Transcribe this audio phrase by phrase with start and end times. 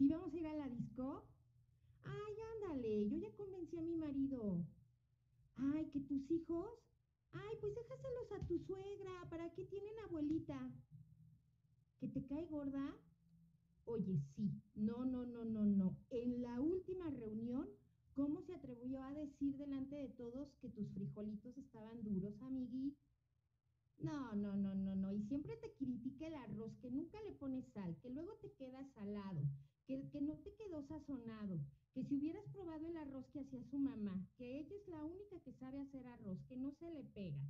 [0.00, 1.22] ¿Sí vamos a ir a la disco?
[2.04, 4.64] Ay, ándale, yo ya convencí a mi marido.
[5.56, 6.70] Ay, que tus hijos.
[7.32, 10.58] Ay, pues déjaselos a tu suegra, ¿para qué tienen abuelita?
[11.98, 12.96] ¿Que te cae gorda?
[13.84, 15.94] Oye, sí, no, no, no, no, no.
[16.08, 17.68] En la última reunión,
[18.14, 22.96] ¿cómo se atrevió a decir delante de todos que tus frijolitos estaban duros, amigui?
[23.98, 25.12] No, no, no, no, no.
[25.12, 28.82] Y siempre te critica el arroz, que nunca le pones sal, que luego te queda
[28.94, 29.42] salado,
[29.86, 31.60] que, que no te quedó sazonado,
[31.94, 35.40] que si hubieras probado el arroz que hacía su mamá, que ella es la única
[35.40, 37.42] que sabe hacer arroz, que no se le pega.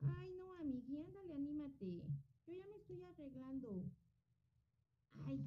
[0.00, 2.02] Ay, no, amigui, ándale, anímate.
[2.46, 3.84] Yo ya me estoy arreglando.
[5.26, 5.46] Ay,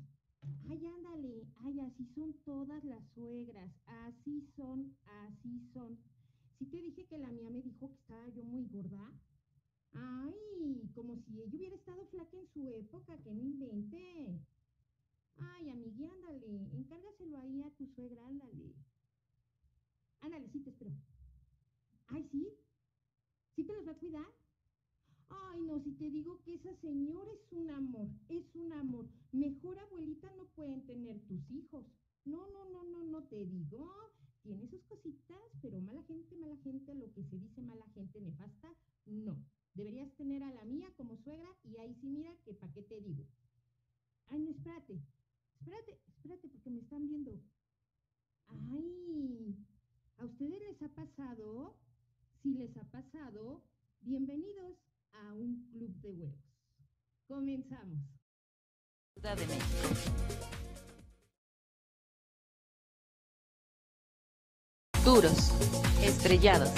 [0.69, 5.97] ay, ándale, ay, así son todas las suegras, así son, así son.
[6.57, 9.11] ¿Sí te dije que la mía me dijo que estaba yo muy gorda?
[9.93, 14.39] Ay, como si ella hubiera estado flaca en su época, que no invente.
[15.38, 18.73] Ay, amigui, ándale, encárgaselo ahí a tu suegra, ándale.
[20.22, 20.91] Ándale, sí, te espero.
[22.08, 22.47] Ay, sí,
[23.56, 24.25] ¿sí te los va a cuidar?
[25.30, 29.07] Ay, no, si te digo que esa señora es un amor, es un amor.
[29.31, 31.85] Mejor abuelita no pueden tener tus hijos.
[32.25, 33.91] No, no, no, no, no te digo.
[34.44, 38.72] Tiene sus cositas, pero mala gente, mala gente, lo que se dice mala gente nefasta,
[39.06, 39.44] no.
[39.74, 43.01] Deberías tener a la mía como suegra y ahí sí mira que pa' qué te
[43.01, 43.25] digo.
[44.28, 45.01] Ay, no, espérate,
[45.59, 47.31] espérate, espérate, porque me están viendo.
[48.47, 49.55] Ay,
[50.17, 51.75] ¿a ustedes les ha pasado?
[52.41, 53.63] Si les ha pasado,
[54.01, 54.77] bienvenidos
[55.13, 56.45] a un club de huevos.
[57.27, 57.99] Comenzamos.
[65.03, 65.51] Duros,
[66.03, 66.69] estrellados,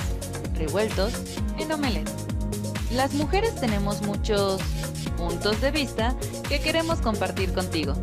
[0.54, 1.14] revueltos
[1.58, 2.10] en omelette.
[2.94, 4.62] Las mujeres tenemos muchos
[5.18, 6.16] puntos de vista
[6.48, 7.94] que queremos compartir contigo.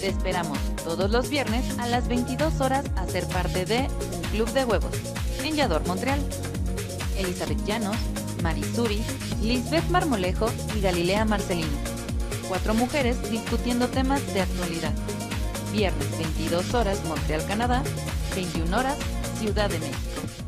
[0.00, 4.50] Te esperamos todos los viernes a las 22 horas a ser parte de un club
[4.52, 4.92] de huevos
[5.44, 6.20] en Yador, Montreal.
[7.18, 7.96] Elizabeth Llanos,
[8.42, 9.02] Marisuri,
[9.42, 11.68] Lisbeth Marmolejo y Galilea Marcelino.
[12.48, 14.94] Cuatro mujeres discutiendo temas de actualidad.
[15.70, 17.82] Viernes 22 horas Montreal, Canadá,
[18.34, 18.96] 21 horas
[19.38, 20.39] Ciudad de México.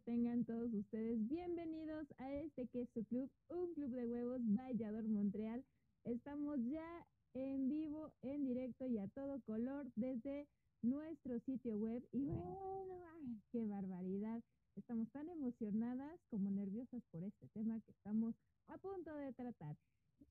[0.00, 1.26] Tengan todos ustedes.
[1.26, 5.64] Bienvenidos a este que es su club, un club de huevos Vallador Montreal.
[6.04, 10.48] Estamos ya en vivo, en directo y a todo color desde
[10.82, 12.06] nuestro sitio web.
[12.12, 14.42] Y bueno, ay, qué barbaridad.
[14.76, 18.34] Estamos tan emocionadas como nerviosas por este tema que estamos
[18.68, 19.76] a punto de tratar.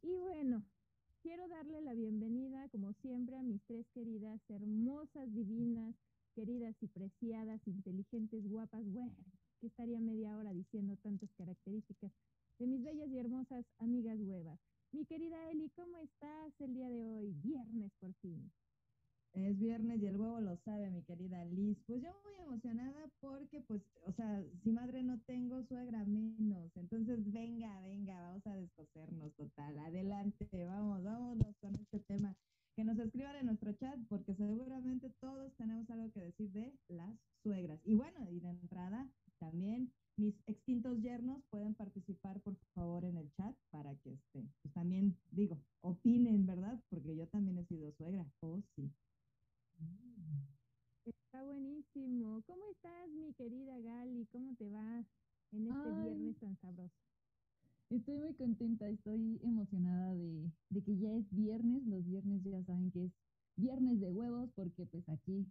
[0.04, 0.64] Y bueno,
[1.24, 5.96] quiero darle la bienvenida, como siempre, a mis tres queridas, hermosas, divinas,
[6.36, 8.86] queridas y preciadas, inteligentes, guapas.
[8.86, 9.16] Bueno,
[9.60, 12.12] que estaría media hora diciendo tantas características
[12.60, 14.60] de mis bellas y hermosas amigas huevas.
[14.92, 17.34] Mi querida Eli, ¿cómo estás el día de hoy?
[17.44, 18.52] Viernes por fin.
[19.36, 21.78] Es viernes y el huevo lo sabe, mi querida Liz.
[21.86, 26.72] Pues yo muy emocionada porque, pues, o sea, si madre no tengo, suegra menos.
[26.78, 29.78] Entonces, venga, venga, vamos a descosernos total.
[29.80, 32.34] Adelante, vamos, vámonos con este tema.
[32.78, 37.14] Que nos escriban en nuestro chat porque seguramente todos tenemos algo que decir de las
[37.44, 37.82] suegras.
[37.84, 39.06] Y bueno, y de entrada,
[39.46, 44.74] también mis extintos yernos pueden participar, por favor, en el chat para que, este, pues
[44.74, 46.82] también, digo, opinen, ¿verdad?
[46.90, 48.26] Porque yo también he sido suegra.
[48.42, 48.90] Oh, sí.
[51.06, 52.42] Está buenísimo.
[52.48, 54.26] ¿Cómo estás, mi querida Gali?
[54.32, 55.06] ¿Cómo te va
[55.52, 56.04] en este Ay.
[56.06, 56.96] viernes tan sabroso?
[57.92, 61.86] Estoy muy contenta, estoy emocionada de, de que ya es viernes.
[61.86, 63.12] Los viernes ya saben que es
[63.58, 65.46] viernes de huevos porque pues aquí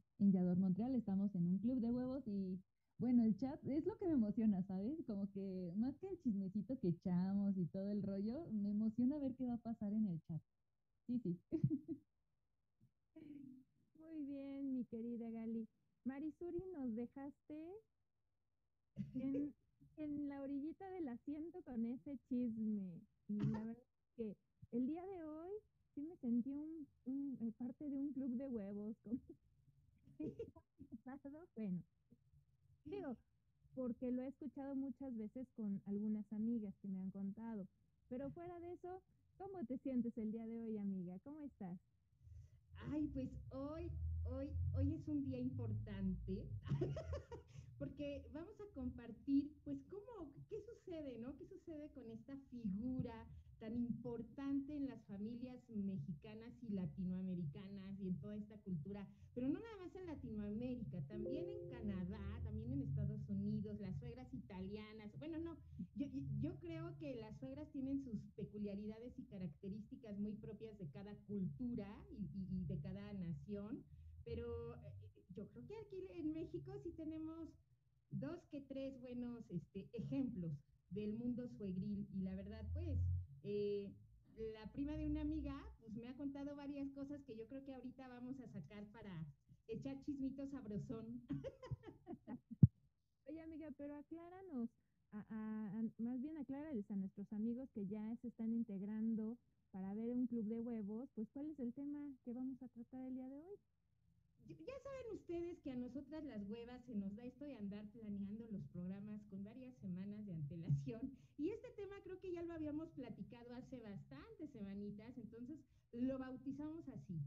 [115.21, 115.59] entonces
[115.93, 117.21] lo bautizamos así.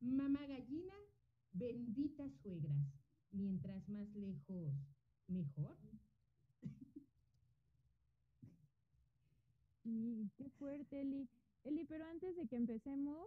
[0.00, 0.94] Mamá gallina,
[1.52, 2.84] benditas suegras.
[3.30, 4.72] Mientras más lejos,
[5.26, 5.76] mejor.
[9.82, 11.30] Sí, qué fuerte, Eli.
[11.64, 13.26] Eli, pero antes de que empecemos,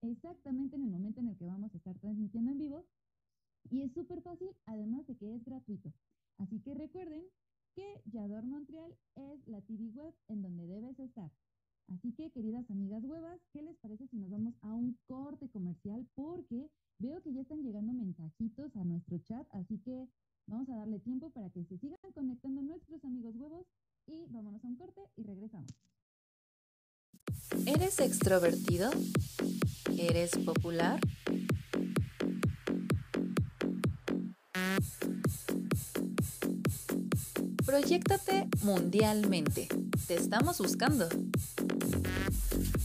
[0.00, 2.86] exactamente en el momento en el que vamos a estar transmitiendo en vivo.
[3.70, 5.92] Y es súper fácil, además de que es gratuito.
[6.38, 7.24] Así que recuerden
[7.74, 11.30] que Yador Montreal es la TV web en donde debes estar.
[11.88, 16.06] Así que, queridas amigas huevas, ¿qué les parece si nos vamos a un corte comercial?
[16.14, 20.08] Porque veo que ya están llegando mensajitos a nuestro chat, así que
[20.46, 23.66] vamos a darle tiempo para que se sigan conectando nuestros amigos huevos
[24.06, 25.70] y vámonos a un corte y regresamos.
[27.66, 28.90] ¿Eres extrovertido?
[29.98, 31.00] ¿Eres popular?
[37.64, 39.68] Proyéctate mundialmente.
[40.06, 41.08] Te estamos buscando.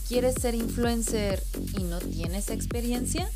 [0.08, 1.42] ¿Quieres ser influencer
[1.78, 3.30] y no tienes experiencia?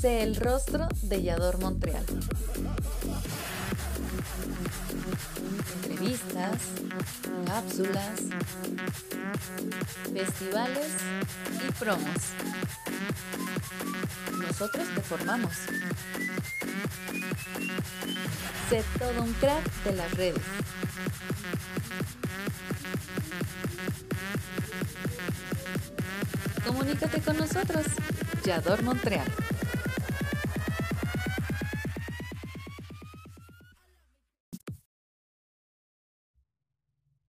[0.00, 2.04] Sé el rostro de Yador Montreal.
[5.82, 6.60] Entrevistas,
[7.46, 8.20] cápsulas,
[10.12, 10.92] festivales
[11.68, 12.12] y promos.
[14.32, 15.52] Nosotros te formamos.
[18.68, 20.42] Sé todo un crack de las redes.
[26.64, 27.86] Comunícate con nosotros.
[28.44, 29.30] Yador Montreal.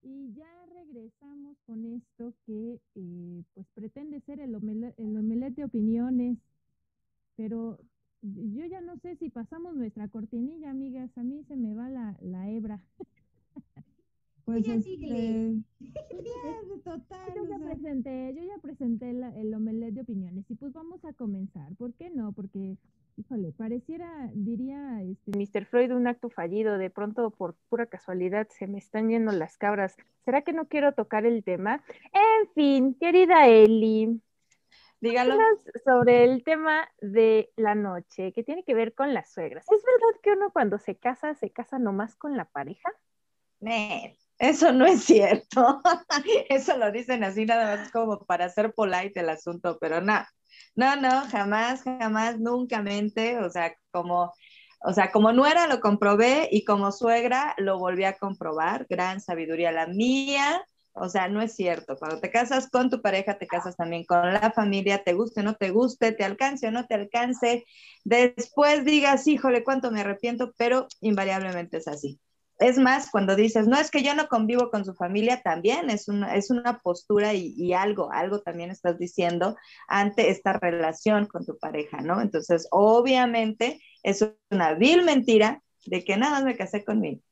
[0.02, 5.64] Y ya regresamos con esto que eh, pues pretende ser el, omele- el omelette de
[5.64, 6.38] opiniones,
[7.38, 7.78] pero
[8.20, 12.16] yo ya no sé si pasamos nuestra cortinilla, amigas, a mí se me va la,
[12.20, 12.80] la hebra.
[14.44, 15.58] Pues Ya este, ya,
[16.84, 20.72] total, Yo ya sea, presenté, yo ya presenté la- el omelette de opiniones y pues
[20.72, 21.74] vamos a comenzar.
[21.76, 22.32] ¿Por qué no?
[22.32, 22.78] Porque,
[23.18, 25.66] híjole, pareciera, diría este, Mr.
[25.66, 29.96] Freud un acto fallido, de pronto por pura casualidad se me están yendo las cabras.
[30.24, 31.82] ¿Será que no quiero tocar el tema?
[32.14, 34.20] En fin, querida Eli,
[35.00, 35.36] Dígalo.
[35.84, 39.64] sobre el tema de la noche, que tiene que ver con las suegras.
[39.70, 42.90] ¿Es verdad que uno cuando se casa, se casa nomás con la pareja?
[44.38, 45.82] Eso no es cierto.
[46.48, 50.24] Eso lo dicen así nada más como para hacer polite el asunto, pero no.
[50.74, 53.38] No, no, jamás, jamás, nunca mente.
[53.38, 54.32] O sea, como,
[54.80, 58.86] o sea, como nuera lo comprobé y como suegra lo volví a comprobar.
[58.88, 60.64] Gran sabiduría la mía.
[61.00, 61.96] O sea, no es cierto.
[61.96, 65.44] Cuando te casas con tu pareja, te casas también con la familia, te guste o
[65.44, 67.64] no te guste, te alcance o no te alcance.
[68.04, 72.20] Después digas, híjole, cuánto me arrepiento, pero invariablemente es así.
[72.58, 76.08] Es más, cuando dices, no, es que yo no convivo con su familia, también es
[76.08, 81.56] una, es una postura y, algo, algo también estás diciendo ante esta relación con tu
[81.56, 82.20] pareja, ¿no?
[82.20, 87.22] Entonces, obviamente, es una vil mentira de que nada me casé con mi,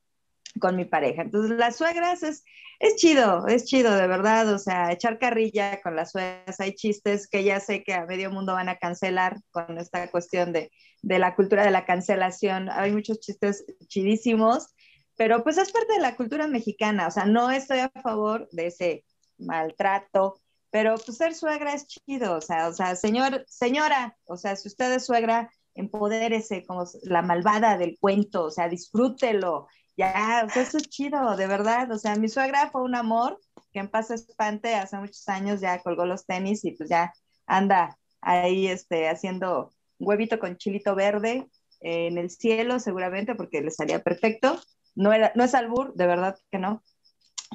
[0.61, 1.23] con mi pareja.
[1.23, 2.45] Entonces, las suegras es,
[2.79, 7.29] es chido, es chido, de verdad, o sea, echar carrilla con las suegras, hay chistes
[7.29, 10.71] que ya sé que a medio mundo van a cancelar con esta cuestión de,
[11.03, 14.75] de la cultura de la cancelación, hay muchos chistes chidísimos,
[15.17, 18.67] pero pues es parte de la cultura mexicana, o sea, no estoy a favor de
[18.67, 19.05] ese
[19.39, 24.57] maltrato, pero pues ser suegra es chido, o sea, o sea, señor, señora, o sea,
[24.57, 30.51] si usted es suegra, empodérese como la malvada del cuento, o sea, disfrútelo, ya, o
[30.51, 33.41] sea, eso es chido, de verdad, o sea, mi suegra fue un amor,
[33.73, 37.13] que en paz espante, hace muchos años ya colgó los tenis y pues ya
[37.47, 41.49] anda ahí, este, haciendo huevito con chilito verde
[41.81, 44.61] en el cielo, seguramente, porque le salía perfecto,
[44.95, 46.83] no, era, no es albur, de verdad que no.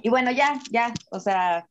[0.01, 1.67] Y bueno, ya, ya, o sea,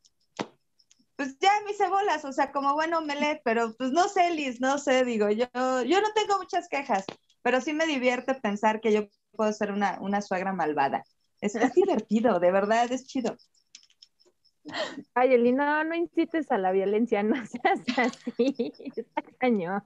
[1.17, 4.61] pues ya me hice bolas, o sea, como bueno omelette, pero pues no sé, Liz,
[4.61, 7.05] no sé, digo, yo, yo no tengo muchas quejas,
[7.43, 9.07] pero sí me divierte pensar que yo
[9.41, 11.03] puedo ser una, una suegra malvada.
[11.41, 13.39] Es, divertido, de verdad, es chido.
[15.15, 19.83] Ay, Eli, no, no incites a la violencia, no seas así, está cañón.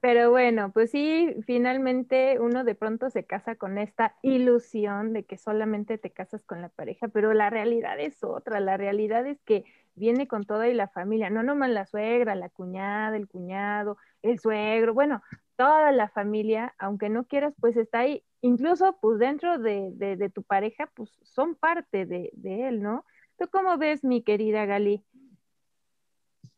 [0.00, 5.38] Pero bueno, pues sí, finalmente uno de pronto se casa con esta ilusión de que
[5.38, 9.64] solamente te casas con la pareja, pero la realidad es otra, la realidad es que
[9.94, 14.40] viene con toda y la familia, no nomás la suegra, la cuñada, el cuñado, el
[14.40, 15.22] suegro, bueno,
[15.56, 20.42] toda la familia, aunque no quieras, pues está ahí, incluso pues dentro de, de, tu
[20.42, 23.04] pareja, pues son parte de, él, ¿no?
[23.38, 25.04] ¿Tú cómo ves, mi querida Gali?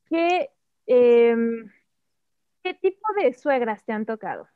[0.07, 0.51] ¿Qué,
[0.87, 1.37] eh,
[2.63, 4.49] ¿Qué tipo de suegras te han tocado?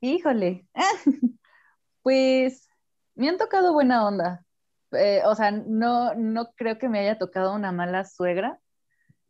[0.00, 0.66] Híjole,
[2.02, 2.68] pues
[3.14, 4.44] me han tocado buena onda.
[4.92, 8.60] Eh, o sea, no, no creo que me haya tocado una mala suegra.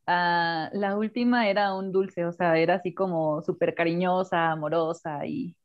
[0.08, 5.56] Uh, la última era un dulce, o sea, era así como súper cariñosa, amorosa y,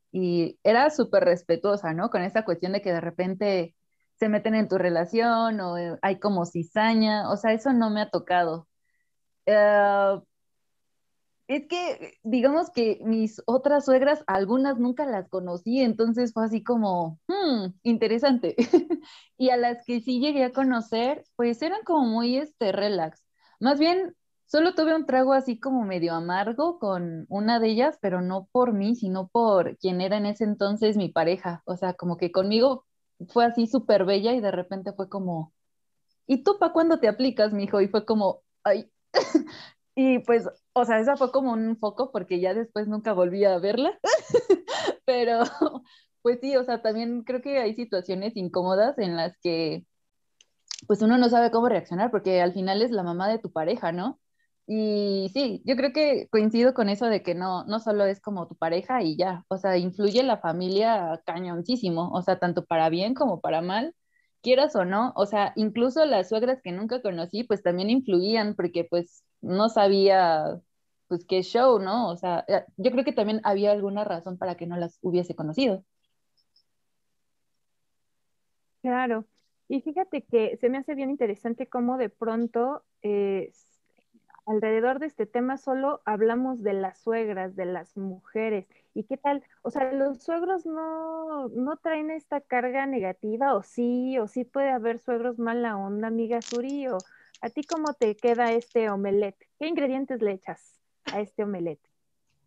[0.64, 2.10] era súper respetuosa, ¿no?
[2.10, 3.74] Con esa cuestión de que de repente
[4.16, 8.02] se meten en tu relación o eh, hay como cizaña, o sea, eso no me
[8.02, 8.68] ha tocado.
[9.46, 10.22] Uh,
[11.48, 17.20] es que, digamos que mis otras suegras, algunas nunca las conocí, entonces fue así como,
[17.28, 18.56] hmm, interesante.
[19.38, 23.24] y a las que sí llegué a conocer, pues eran como muy, este, relax.
[23.60, 24.14] Más bien,
[24.52, 28.74] solo tuve un trago así como medio amargo con una de ellas, pero no por
[28.74, 31.62] mí, sino por quien era en ese entonces mi pareja.
[31.64, 32.84] O sea, como que conmigo
[33.30, 35.54] fue así súper bella y de repente fue como,
[36.26, 37.80] ¿y tú para cuándo te aplicas, mijo?
[37.80, 38.92] Y fue como, ay.
[39.94, 43.58] y pues o sea, esa fue como un foco porque ya después nunca volví a
[43.58, 43.98] verla,
[45.06, 45.40] pero
[46.22, 49.86] pues sí, o sea, también creo que hay situaciones incómodas en las que
[50.86, 53.92] pues uno no sabe cómo reaccionar porque al final es la mamá de tu pareja,
[53.92, 54.18] ¿no?
[54.66, 58.46] Y sí, yo creo que coincido con eso de que no, no solo es como
[58.48, 63.14] tu pareja y ya, o sea, influye la familia cañoncísimo, o sea, tanto para bien
[63.14, 63.94] como para mal,
[64.40, 68.84] quieras o no, o sea, incluso las suegras que nunca conocí, pues también influían porque
[68.88, 70.60] pues no sabía
[71.08, 72.08] pues qué show, ¿no?
[72.10, 72.44] O sea,
[72.76, 75.84] yo creo que también había alguna razón para que no las hubiese conocido.
[78.82, 79.26] Claro,
[79.68, 83.52] y fíjate que se me hace bien interesante cómo de pronto, eh,
[84.46, 88.66] alrededor de este tema solo hablamos de las suegras, de las mujeres.
[88.94, 89.42] ¿Y qué tal?
[89.62, 94.70] O sea, los suegros no, no traen esta carga negativa, o sí, o sí puede
[94.70, 96.98] haber suegros mala onda, amiga Suri, o
[97.40, 99.48] a ti cómo te queda este omelette?
[99.58, 100.80] ¿Qué ingredientes le echas
[101.12, 101.88] a este omelette?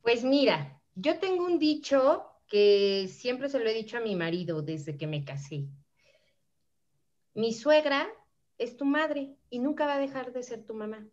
[0.01, 4.61] Pues mira, yo tengo un dicho que siempre se lo he dicho a mi marido
[4.61, 5.67] desde que me casé.
[7.33, 8.07] Mi suegra
[8.57, 11.05] es tu madre y nunca va a dejar de ser tu mamá.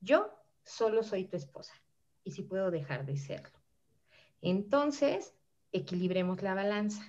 [0.00, 0.30] Yo
[0.64, 1.74] solo soy tu esposa
[2.24, 3.58] y si puedo dejar de serlo.
[4.40, 5.34] Entonces,
[5.72, 7.02] equilibremos la balanza,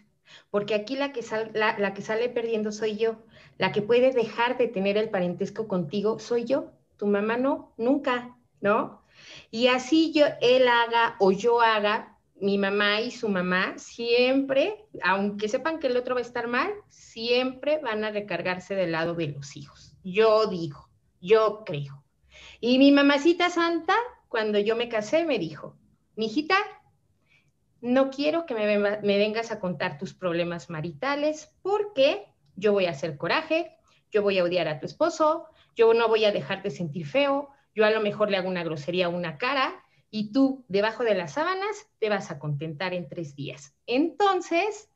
[0.50, 3.18] porque aquí la que, sale perdiendo soy yo,
[3.58, 8.36] la que puede dejar de tener el parentesco contigo soy yo, tu mamá no, nunca,
[8.62, 9.02] ¿no?
[9.52, 15.50] Y así yo, él haga o yo haga, mi mamá y su mamá siempre, aunque
[15.50, 19.28] sepan que el otro va a estar mal, siempre van a recargarse del lado de
[19.28, 19.94] los hijos.
[20.04, 21.99] Yo digo, yo creo.
[22.60, 23.96] Y mi mamacita santa,
[24.28, 25.78] cuando yo me casé, me dijo,
[26.16, 26.58] mijita,
[27.82, 32.26] no quiero que me, vengas a contar tus problemas maritales porque
[32.56, 33.78] yo voy a hacer coraje,
[34.12, 37.86] yo voy a odiar a tu esposo, yo no voy a dejarte sentir feo, yo
[37.86, 41.34] a lo mejor le hago una grosería a una cara y tú debajo de las
[41.34, 43.74] sábanas te vas a contentar en tres días.
[43.86, 44.90] Entonces,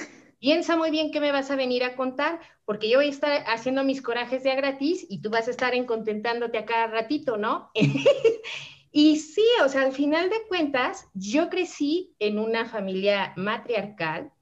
[0.43, 3.45] piensa muy bien qué me vas a venir a contar, porque yo voy a estar
[3.47, 7.37] haciendo mis corajes de gratis y tú vas a estar en contentándote a cada ratito,
[7.37, 7.71] ¿no?
[8.91, 14.33] y sí, o sea, al final de cuentas, yo crecí en una familia matriarcal,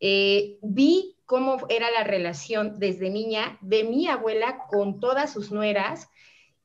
[0.00, 6.10] eh, vi cómo era la relación desde niña de mi abuela con todas sus nueras,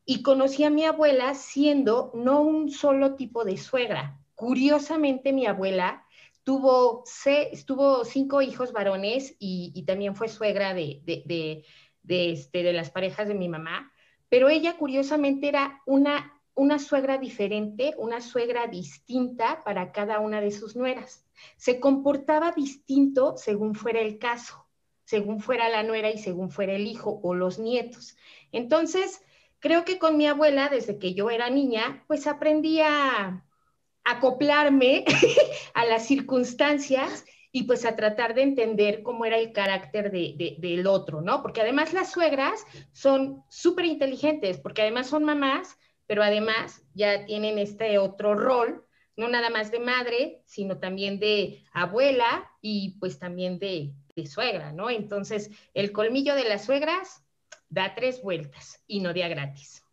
[0.03, 4.17] y conocí a mi abuela siendo no un solo tipo de suegra.
[4.34, 6.08] Curiosamente, mi abuela
[6.50, 11.64] tuvo, cinco hijos varones y, también fue suegra de, de,
[12.32, 13.92] este, de las parejas de mi mamá,
[14.30, 20.50] pero ella curiosamente era una, una suegra diferente, una suegra distinta para cada una de
[20.50, 21.24] sus nueras.
[21.56, 24.66] Se comportaba distinto según fuera el caso,
[25.04, 28.18] según fuera la nuera y según fuera el hijo o los nietos.
[28.52, 29.22] Entonces,
[29.60, 33.46] creo que con mi abuela, desde que yo era niña, pues aprendí a
[34.04, 35.06] acoplarme
[35.74, 40.88] a las circunstancias y pues a tratar de entender cómo era el carácter de, del
[40.88, 41.42] otro, ¿no?
[41.42, 47.58] Porque además las suegras son súper inteligentes, porque además son mamás, pero además ya tienen
[47.58, 48.86] este otro rol,
[49.16, 54.72] no nada más de madre, sino también de abuela y pues también de, de suegra,
[54.72, 54.90] ¿no?
[54.90, 57.24] Entonces, el colmillo de las suegras
[57.70, 59.84] da tres vueltas y no día gratis.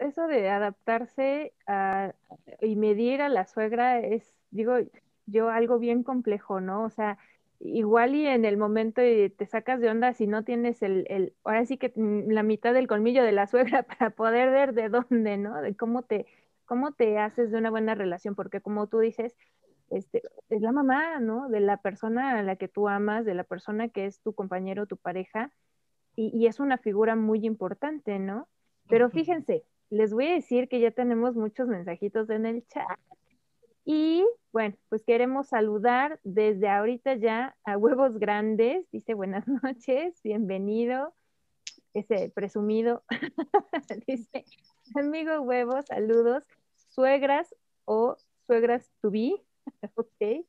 [0.00, 1.52] Eso de adaptarse
[2.60, 4.78] y medir a la suegra es, digo,
[5.26, 6.84] yo algo bien complejo, ¿no?
[6.84, 7.18] O sea,
[7.60, 11.66] igual y en el momento te sacas de onda si no tienes el, el, ahora
[11.66, 15.60] sí que la mitad del colmillo de la suegra para poder ver de dónde, ¿no?
[15.60, 16.26] De cómo te,
[16.64, 19.36] cómo te haces de una buena relación, porque como tú dices,
[19.90, 21.48] este, es la mamá, ¿no?
[21.48, 24.86] De la persona a la que tú amas, de la persona que es tu compañero,
[24.86, 25.52] tu pareja,
[26.16, 28.46] y, es una figura muy importante, ¿no?
[28.88, 32.98] Pero fíjense, les voy a decir que ya tenemos muchos mensajitos en el chat.
[33.84, 38.86] Y bueno, pues queremos saludar desde ahorita ya a Huevos Grandes.
[38.92, 41.14] Dice buenas noches, bienvenido.
[41.92, 43.02] Ese presumido.
[44.06, 44.44] Dice,
[44.94, 46.44] amigo Huevos, saludos.
[46.76, 47.52] Suegras
[47.84, 49.42] o suegras to be.
[49.96, 50.46] ok.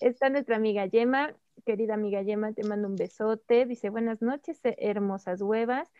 [0.00, 1.36] Está nuestra amiga Yema.
[1.66, 3.66] Querida amiga Yema, te mando un besote.
[3.66, 5.90] Dice, buenas noches, hermosas huevas.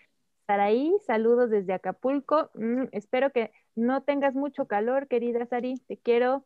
[0.46, 2.50] Saraí, saludos desde Acapulco.
[2.54, 5.78] Mm, espero que no tengas mucho calor, querida Sari.
[5.86, 6.44] Te quiero.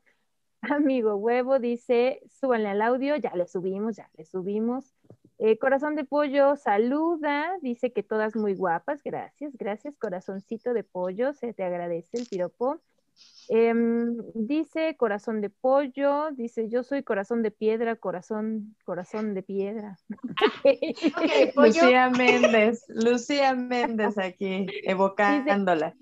[0.62, 3.16] Amigo huevo, dice, súbanle al audio.
[3.16, 4.94] Ya le subimos, ya le subimos.
[5.38, 7.56] Eh, corazón de pollo, saluda.
[7.62, 9.02] Dice que todas muy guapas.
[9.02, 9.96] Gracias, gracias.
[9.98, 12.80] Corazoncito de pollo, se te agradece el piropo.
[13.48, 19.98] Em, dice corazón de pollo, dice yo soy corazón de piedra, corazón, corazón de piedra.
[21.56, 25.94] Lucía Méndez, Lucía Méndez aquí, evocándola.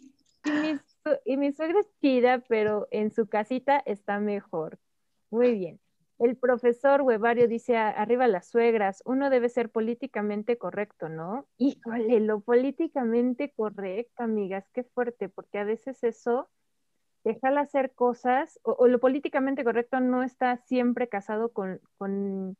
[1.25, 4.79] y, mi, suegra es chida, pero en su casita está mejor.
[5.31, 5.81] Muy bien.
[6.19, 11.47] El profesor Huevario dice, arriba las suegras, uno debe ser políticamente correcto, ¿no?
[11.59, 16.49] Híjole, lo políticamente correcto, amigas, qué fuerte, porque a veces eso
[17.25, 22.57] déjala hacer cosas, o, lo políticamente correcto no está siempre casado con, con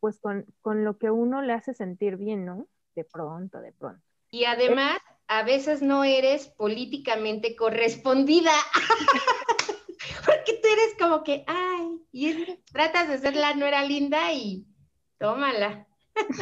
[0.00, 2.66] pues con, con, lo que uno le hace sentir bien, ¿no?
[2.94, 4.02] De pronto, de pronto.
[4.30, 8.52] Y además, a veces no eres políticamente correspondida.
[10.26, 14.66] Porque tú eres como que, ay, y tratas de ser la nuera linda y
[15.18, 15.86] tómala.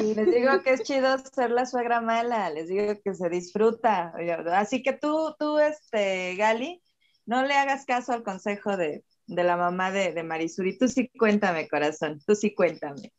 [0.00, 4.14] Y les digo que es chido ser la suegra mala, les digo que se disfruta.
[4.52, 6.83] Así que tú, tú, este, Gali,
[7.26, 10.78] no le hagas caso al consejo de, de la mamá de, de Marisuri.
[10.78, 13.12] Tú sí cuéntame, corazón, tú sí cuéntame.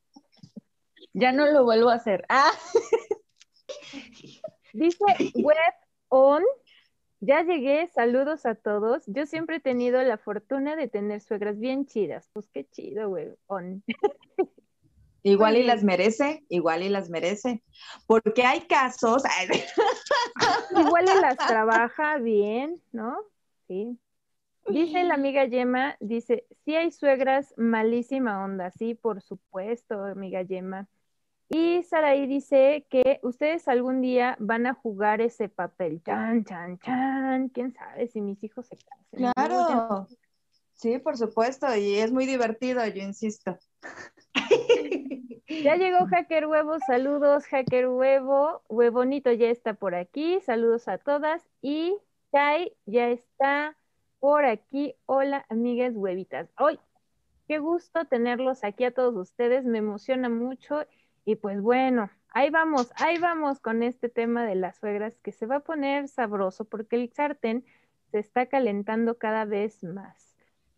[1.14, 2.26] Ya no lo vuelvo a hacer.
[2.30, 2.52] Ah.
[4.74, 5.74] Dice web
[6.10, 6.44] on,
[7.22, 9.04] ya llegué, saludos a todos.
[9.08, 12.30] Yo siempre he tenido la fortuna de tener suegras bien chidas.
[12.34, 13.84] Pues qué chido, web on.
[15.24, 17.64] Igual y las merece, igual y las merece.
[18.06, 19.24] Porque hay casos.
[20.70, 23.18] Igual y las trabaja bien, ¿no?
[23.68, 23.98] Sí.
[24.68, 30.88] Dice la amiga Yema, dice, sí hay suegras malísima onda, sí, por supuesto, amiga Yema.
[31.50, 36.02] Y Saraí dice que ustedes algún día van a jugar ese papel.
[36.04, 37.50] Chan, chan, chan.
[37.50, 39.32] ¿Quién sabe si mis hijos se casen?
[39.34, 40.08] Claro.
[40.74, 41.74] Sí, por supuesto.
[41.76, 43.58] Y es muy divertido, yo insisto.
[45.48, 51.44] Ya llegó Hacker Huevo, saludos Hacker Huevo, Huevonito ya está por aquí, saludos a todas
[51.62, 51.96] y
[52.86, 53.78] Ya está
[54.20, 54.94] por aquí.
[55.06, 56.50] Hola amigas huevitas.
[56.58, 56.78] Hoy,
[57.48, 60.86] qué gusto tenerlos aquí a todos ustedes, me emociona mucho
[61.24, 65.46] y pues bueno, ahí vamos, ahí vamos con este tema de las suegras que se
[65.46, 67.64] va a poner sabroso porque el sartén
[68.12, 70.25] se está calentando cada vez más.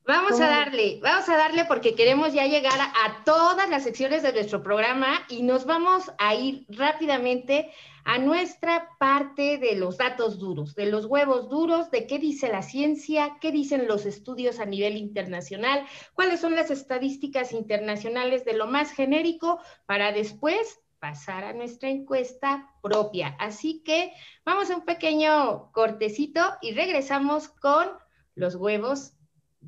[0.07, 4.23] Vamos a darle, vamos a darle porque queremos ya llegar a, a, todas las secciones
[4.23, 7.73] de nuestro programa y nos vamos a ir rápidamente
[8.05, 12.61] a nuestra parte de los datos duros, de los huevos duros, de qué dice la
[12.61, 18.65] ciencia, qué dicen los estudios a nivel internacional, cuáles son las estadísticas internacionales de lo
[18.65, 23.35] más genérico para después pasar a nuestra encuesta propia.
[23.39, 24.13] Así que
[24.45, 27.89] vamos a un pequeño cortecito y regresamos con
[28.35, 29.16] los huevos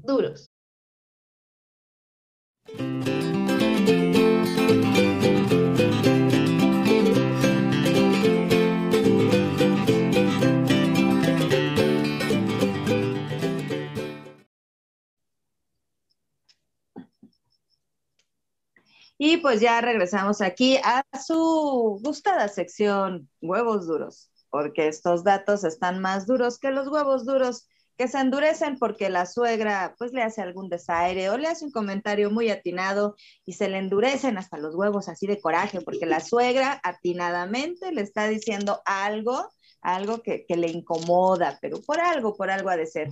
[0.04, 0.50] duros.
[19.22, 26.00] Y pues ya regresamos aquí a su gustada sección, huevos duros, porque estos datos están
[26.00, 27.68] más duros que los huevos duros
[28.00, 31.72] que se endurecen porque la suegra pues le hace algún desaire o le hace un
[31.72, 36.22] comentario muy atinado y se le endurecen hasta los huevos así de coraje porque la
[36.22, 39.50] suegra atinadamente le está diciendo algo
[39.82, 43.08] algo que, que, le incomoda, pero por algo, por algo ha de ser.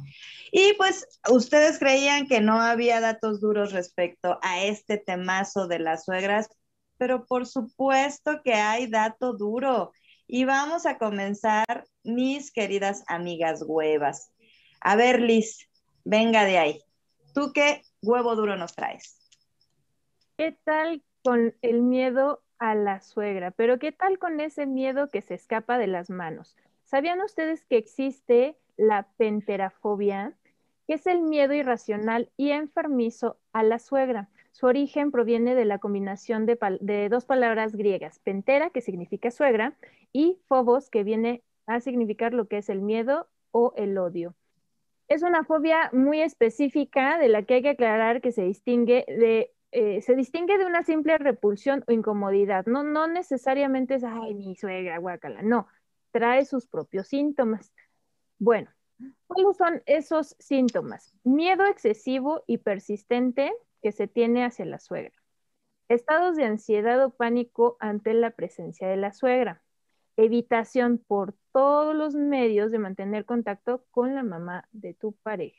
[0.51, 6.03] Y pues ustedes creían que no había datos duros respecto a este temazo de las
[6.03, 6.49] suegras,
[6.97, 9.93] pero por supuesto que hay dato duro.
[10.27, 14.29] Y vamos a comenzar, mis queridas amigas huevas.
[14.81, 15.69] A ver, Liz,
[16.03, 16.81] venga de ahí.
[17.33, 19.17] ¿Tú qué huevo duro nos traes?
[20.37, 23.51] ¿Qué tal con el miedo a la suegra?
[23.51, 26.55] Pero ¿qué tal con ese miedo que se escapa de las manos?
[26.83, 30.35] ¿Sabían ustedes que existe la penterafobia?
[30.87, 34.29] que es el miedo irracional y enfermizo a la suegra.
[34.51, 39.75] Su origen proviene de la combinación de, de, dos palabras griegas, pentera, que significa suegra,
[40.13, 44.33] y phobos, que viene a significar lo que es el miedo o el odio.
[45.07, 49.53] Es una fobia muy específica de la que hay que aclarar que se distingue de,
[49.71, 52.65] eh, se distingue de una simple repulsión o incomodidad.
[52.65, 55.41] No, no necesariamente es, ay, mi suegra, guácala.
[55.41, 55.67] No,
[56.11, 57.73] trae sus propios síntomas.
[58.37, 58.69] Bueno,
[59.27, 61.13] ¿cuáles son esos síntomas?
[61.23, 65.13] Miedo excesivo y persistente que se tiene hacia la suegra.
[65.89, 69.63] Estados de ansiedad o pánico ante la presencia de la suegra
[70.17, 75.57] evitación por todos los medios de mantener contacto con la mamá de tu pareja.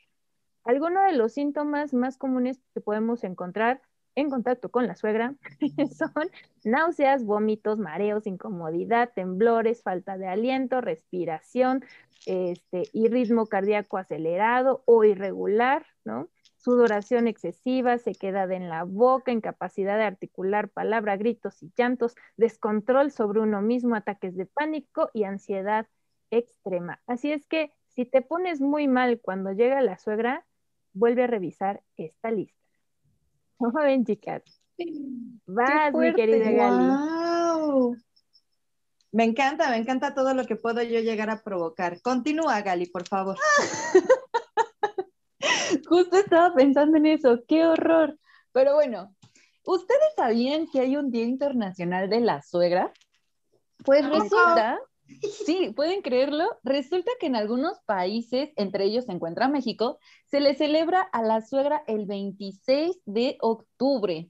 [0.63, 3.81] Algunos de los síntomas más comunes que podemos encontrar
[4.15, 5.35] en contacto con la suegra
[5.97, 6.29] son
[6.63, 11.83] náuseas, vómitos, mareos, incomodidad, temblores, falta de aliento, respiración
[12.25, 16.27] este, y ritmo cardíaco acelerado o irregular, ¿no?
[16.59, 23.39] Sudoración excesiva, sequedad en la boca, incapacidad de articular palabra, gritos y llantos, descontrol sobre
[23.39, 25.87] uno mismo, ataques de pánico y ansiedad
[26.31, 27.01] extrema.
[27.07, 30.45] Así es que si te pones muy mal cuando llega la suegra,
[30.93, 32.59] vuelve a revisar esta lista.
[33.57, 34.43] ¿Cómo ven, chicas?
[35.45, 37.89] Vas, mi querida Gali.
[39.11, 41.99] Me encanta, me encanta todo lo que puedo yo llegar a provocar.
[42.01, 43.37] Continúa, Gali, por favor.
[45.89, 48.15] Justo estaba pensando en eso, qué horror.
[48.51, 49.15] Pero bueno,
[49.65, 52.93] ¿ustedes sabían que hay un Día Internacional de la Suegra?
[53.83, 54.79] Pues resulta,
[55.45, 59.97] sí, pueden creerlo, resulta que en algunos países, entre ellos se encuentra México,
[60.27, 64.29] se le celebra a la suegra el 26 de octubre.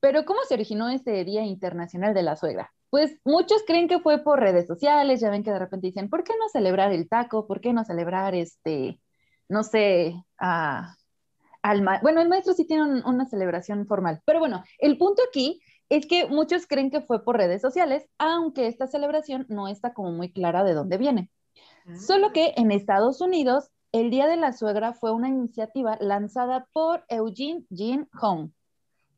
[0.00, 2.72] Pero ¿cómo se originó este Día Internacional de la Suegra?
[2.88, 6.24] Pues muchos creen que fue por redes sociales, ya ven que de repente dicen, ¿por
[6.24, 7.46] qué no celebrar el taco?
[7.46, 8.98] ¿Por qué no celebrar este,
[9.48, 10.94] no sé, a,
[11.62, 15.22] al ma bueno, el maestro sí tiene un, una celebración formal, pero bueno, el punto
[15.28, 19.94] aquí es que muchos creen que fue por redes sociales, aunque esta celebración no está
[19.94, 21.30] como muy clara de dónde viene.
[21.98, 27.04] Solo que en Estados Unidos, el Día de la Suegra fue una iniciativa lanzada por
[27.08, 28.50] Eugene Jean Hong,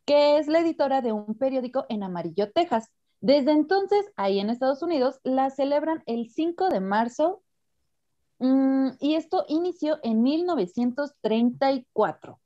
[0.05, 2.89] que es la editora de un periódico en Amarillo, Texas.
[3.21, 7.43] Desde entonces, ahí en Estados Unidos, la celebran el 5 de marzo
[8.41, 12.41] mm, y esto inició en 1934.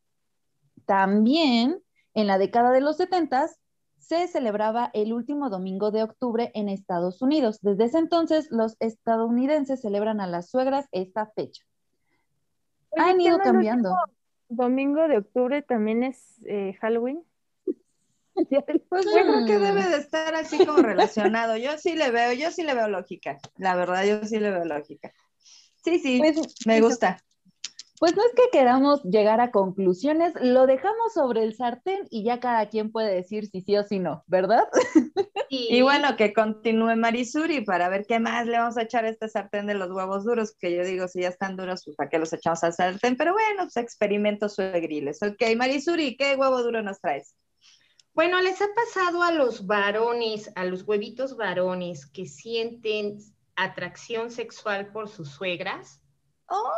[0.86, 3.48] También en la década de los 70
[3.98, 7.60] se celebraba el último domingo de octubre en Estados Unidos.
[7.62, 11.64] Desde ese entonces, los estadounidenses celebran a las suegras esta fecha.
[12.90, 13.96] Oye, Han ¿qué ido cambiando.
[14.48, 17.22] Domingo de octubre también es eh, Halloween.
[18.88, 21.56] Pues yo creo que debe de estar así como relacionado.
[21.56, 23.38] Yo sí le veo, yo sí le veo lógica.
[23.58, 25.12] La verdad, yo sí le veo lógica.
[25.84, 27.22] Sí, sí, Pues, me gusta.
[28.00, 32.40] Pues no es que queramos llegar a conclusiones, lo dejamos sobre el sartén y ya
[32.40, 34.64] cada quien puede decir si sí o si no, ¿verdad?
[35.50, 39.28] Y bueno, que continúe Marisuri para ver qué más le vamos a echar a este
[39.28, 42.18] sartén de los huevos duros, que yo digo, si ya están duros, pues para qué
[42.18, 43.16] los echamos al sartén.
[43.16, 45.22] Pero bueno, pues experimentos suegriles.
[45.22, 47.36] Ok, Marisuri, ¿qué huevo duro nos traes?
[48.14, 53.18] Bueno, les ha pasado a los varones, a los huevitos varones que sienten
[53.56, 56.00] atracción sexual por sus suegras.
[56.48, 56.72] Oh,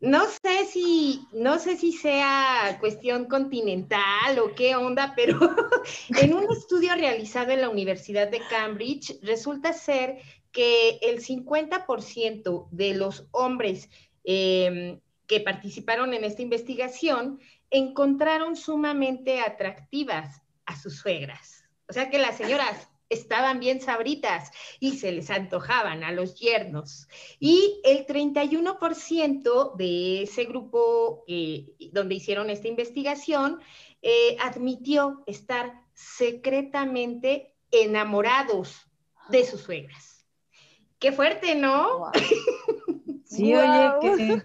[0.00, 5.38] No sé si, no sé si sea cuestión continental o qué onda, pero
[6.20, 10.18] en un estudio realizado en la Universidad de Cambridge resulta ser
[10.50, 13.88] que el 50% de los hombres
[14.24, 21.64] eh, que participaron en esta investigación encontraron sumamente atractivas a sus suegras.
[21.88, 27.08] O sea que las señoras estaban bien sabritas y se les antojaban a los yernos.
[27.38, 33.60] Y el 31% de ese grupo eh, donde hicieron esta investigación
[34.00, 38.88] eh, admitió estar secretamente enamorados
[39.28, 40.26] de sus suegras.
[40.98, 42.10] Qué fuerte, ¿no?
[43.24, 44.42] Sí, oye, qué,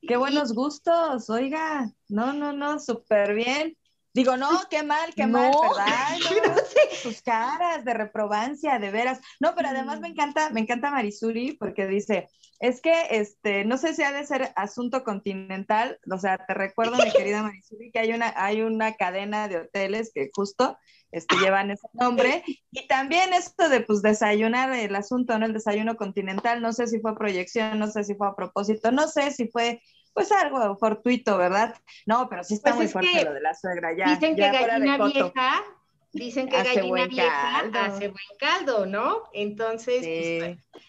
[0.00, 1.92] qué buenos gustos, oiga.
[2.08, 3.76] No, no, no, súper bien.
[4.14, 5.50] Digo, no, qué mal, qué mal.
[5.50, 6.18] ¿verdad?
[6.46, 6.54] No,
[7.02, 9.20] sus caras de reprobancia, de veras.
[9.40, 12.28] No, pero además me encanta, me encanta Marisuri porque dice,
[12.60, 16.96] es que, este, no sé si ha de ser asunto continental, o sea, te recuerdo,
[16.96, 20.78] mi querida Marisuri, que hay una, hay una cadena de hoteles que justo,
[21.10, 25.46] este, llevan ese nombre, y también esto de, pues, desayunar el asunto, ¿no?
[25.46, 29.08] El desayuno continental, no sé si fue proyección, no sé si fue a propósito, no
[29.08, 29.82] sé si fue,
[30.14, 31.74] pues, algo fortuito, ¿verdad?
[32.06, 34.06] No, pero sí está Pues muy es fuerte lo de la suegra, ya.
[34.06, 35.64] dicen que ya gallina vieja,
[36.12, 37.78] dicen que Hace gallina vieja caldo.
[37.80, 39.24] hace buen caldo, ¿no?
[39.32, 40.80] Entonces, pues, Sí.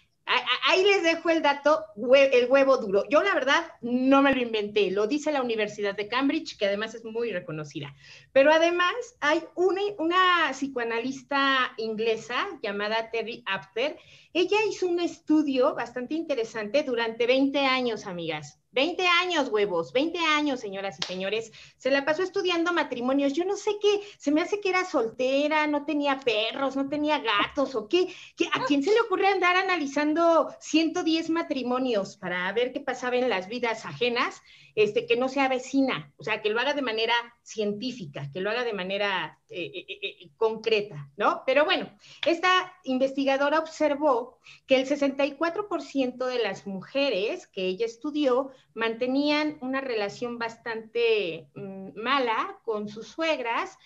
[0.67, 1.83] ahí les dejo el dato,
[2.15, 3.03] el huevo duro.
[3.09, 6.95] Yo la verdad no me lo inventé, lo dice la Universidad de Cambridge, que además
[6.95, 7.93] es muy reconocida.
[8.31, 13.97] Pero además hay una, una psicoanalista inglesa llamada Terry Apter.
[14.33, 18.59] Ella hizo un estudio bastante interesante durante 20 años, amigas.
[18.75, 21.51] 20 años, huevos, 20 años, señoras y señores.
[21.77, 23.33] Se la pasó estudiando matrimonios.
[23.33, 27.19] Yo no sé qué, se me hace que era soltera, no tenía perros, no tenía
[27.19, 28.13] gatos o qué.
[28.35, 33.29] ¿Qué- ¿A quién se le ocurre andar analizando 110 matrimonios para ver qué pasaba en
[33.29, 34.41] las vidas ajenas?
[34.75, 38.49] Este, que no sea vecina, o sea, que lo haga de manera científica, que lo
[38.49, 41.43] haga de manera eh, eh, eh, concreta, ¿no?
[41.45, 41.89] Pero bueno,
[42.25, 50.39] esta investigadora observó que el 64% de las mujeres que ella estudió mantenían una relación
[50.39, 53.77] bastante mm, mala con sus suegras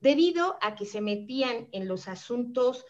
[0.00, 2.84] debido a que se metían en los asuntos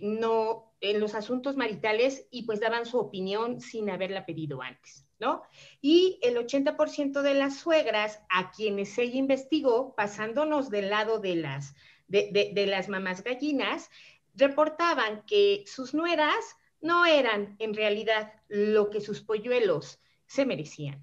[0.00, 5.42] no en los asuntos maritales y pues daban su opinión sin haberla pedido antes, ¿no?
[5.80, 11.74] Y el 80% de las suegras a quienes ella investigó, pasándonos del lado de las,
[12.08, 13.90] de, de- de las mamás gallinas,
[14.34, 21.02] reportaban que sus nueras no eran en realidad lo que sus polluelos se merecían.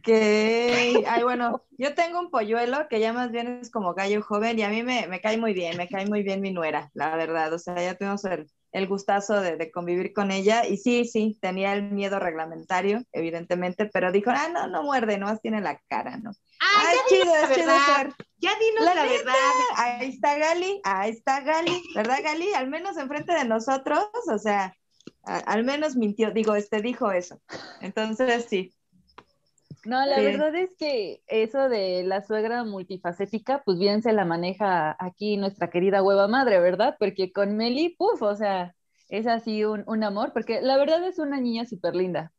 [0.00, 0.08] Ok.
[0.12, 4.62] Ay, bueno, yo tengo un polluelo que ya más bien es como gallo joven y
[4.62, 7.52] a mí me, me cae muy bien, me cae muy bien mi nuera, la verdad.
[7.52, 11.38] O sea, ya tuvimos el, el gustazo de, de convivir con ella y sí, sí,
[11.40, 16.16] tenía el miedo reglamentario, evidentemente, pero dijo, ah, no, no muerde, nomás tiene la cara,
[16.18, 16.30] ¿no?
[16.58, 17.78] ¡Ay, Ay, ya chido, dinos la es chido verdad!
[17.80, 18.14] ser.
[18.38, 19.34] Ya dinos La la, verdad.
[19.76, 22.52] Ahí está Gali, ahí está Gali, ¿verdad Gali?
[22.54, 24.74] Al menos enfrente de nosotros, o sea,
[25.24, 27.40] a- al menos mintió, digo, este dijo eso.
[27.80, 28.74] Entonces sí.
[29.86, 30.24] No, la Sí.
[30.24, 35.70] verdad es que eso de la suegra multifacética, pues bien se la maneja aquí nuestra
[35.70, 36.96] querida hueva madre, ¿verdad?
[36.98, 38.74] Porque con Meli, puf, o sea,
[39.08, 42.30] es así un, un amor, porque la verdad es una niña súper linda.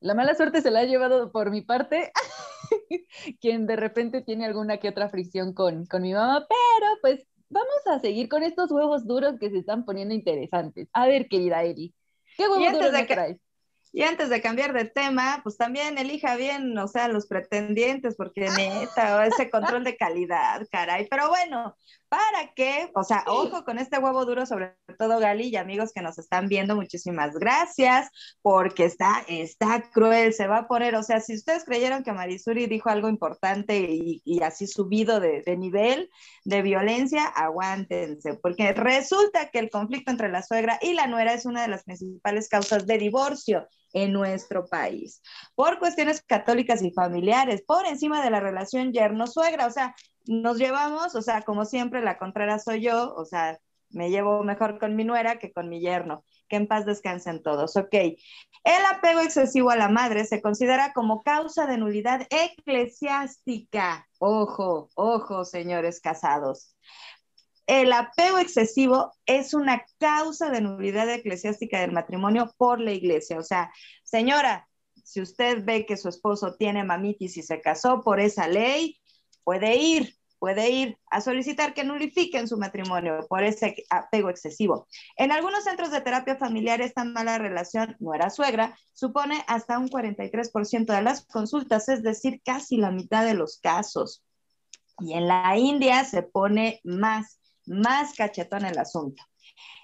[0.00, 2.12] La mala suerte se la ha llevado por mi parte,
[3.40, 7.86] quien de repente tiene alguna que otra fricción con, con mi mamá, pero pues vamos
[7.86, 10.88] a seguir con estos huevos duros que se están poniendo interesantes.
[10.92, 11.94] A ver, querida Eli,
[12.36, 13.40] ¿qué huevos duros de me que- traes?
[13.96, 18.50] Y antes de cambiar de tema, pues también elija bien, o sea, los pretendientes, porque
[18.50, 21.06] neta, ese control de calidad, caray.
[21.08, 21.76] Pero bueno,
[22.14, 22.90] ¿para qué?
[22.94, 26.48] O sea, ojo con este huevo duro, sobre todo Gali y amigos que nos están
[26.48, 28.08] viendo, muchísimas gracias,
[28.40, 32.66] porque está, está cruel, se va a poner, o sea, si ustedes creyeron que Marisuri
[32.66, 36.08] dijo algo importante y, y así subido de, de nivel
[36.44, 41.46] de violencia, aguántense, porque resulta que el conflicto entre la suegra y la nuera es
[41.46, 45.20] una de las principales causas de divorcio en nuestro país,
[45.54, 49.94] por cuestiones católicas y familiares, por encima de la relación yerno-suegra, o sea,
[50.26, 53.58] nos llevamos, o sea, como siempre, la contraria soy yo, o sea,
[53.90, 57.76] me llevo mejor con mi nuera que con mi yerno, que en paz descansen todos,
[57.76, 57.94] ok.
[58.64, 65.44] El apego excesivo a la madre se considera como causa de nulidad eclesiástica, ojo, ojo,
[65.44, 66.74] señores casados.
[67.66, 73.38] El apego excesivo es una causa de nulidad eclesiástica del matrimonio por la iglesia.
[73.38, 74.68] O sea, señora,
[75.02, 78.98] si usted ve que su esposo tiene mamitis y se casó por esa ley,
[79.44, 84.88] puede ir, puede ir a solicitar que nulifiquen su matrimonio por ese apego excesivo.
[85.16, 91.02] En algunos centros de terapia familiar, esta mala relación nuera-suegra supone hasta un 43% de
[91.02, 94.24] las consultas, es decir, casi la mitad de los casos.
[94.98, 99.22] Y en la India se pone más más cachetón el asunto.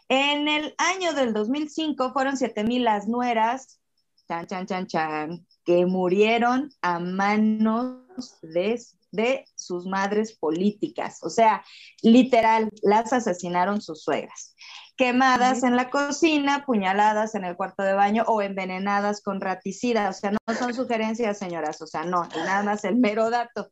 [0.09, 3.81] En el año del 2005 fueron 7000 las nueras,
[4.29, 8.81] chan, chan, chan, chan, que murieron a manos de,
[9.13, 11.19] de sus madres políticas.
[11.23, 11.65] O sea,
[12.03, 14.55] literal, las asesinaron sus suegras.
[14.97, 20.11] Quemadas en la cocina, puñaladas en el cuarto de baño o envenenadas con raticida.
[20.11, 21.81] O sea, no son sugerencias, señoras.
[21.81, 23.71] O sea, no, nada más el mero dato.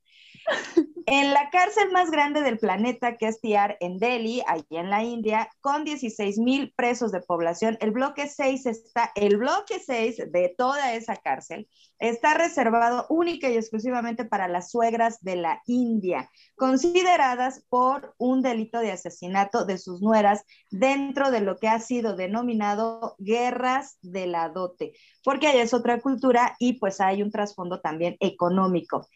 [1.11, 5.03] En la cárcel más grande del planeta, que es Tiar, en Delhi, allí en la
[5.03, 10.55] India, con 16 mil presos de población, el bloque 6 está, el bloque 6 de
[10.57, 11.67] toda esa cárcel
[11.99, 18.79] está reservado única y exclusivamente para las suegras de la India, consideradas por un delito
[18.81, 24.49] de asesinato de sus nueras dentro de lo que ha sido denominado guerras de la
[24.51, 24.93] dote,
[25.25, 29.09] porque es otra cultura y pues hay un trasfondo también económico.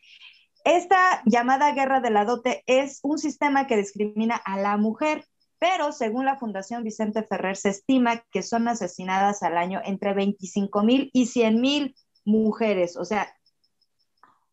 [0.65, 5.25] Esta llamada guerra de la dote es un sistema que discrimina a la mujer,
[5.59, 10.83] pero según la Fundación Vicente Ferrer se estima que son asesinadas al año entre 25
[10.83, 11.95] mil y 100 mil
[12.25, 13.33] mujeres, o sea,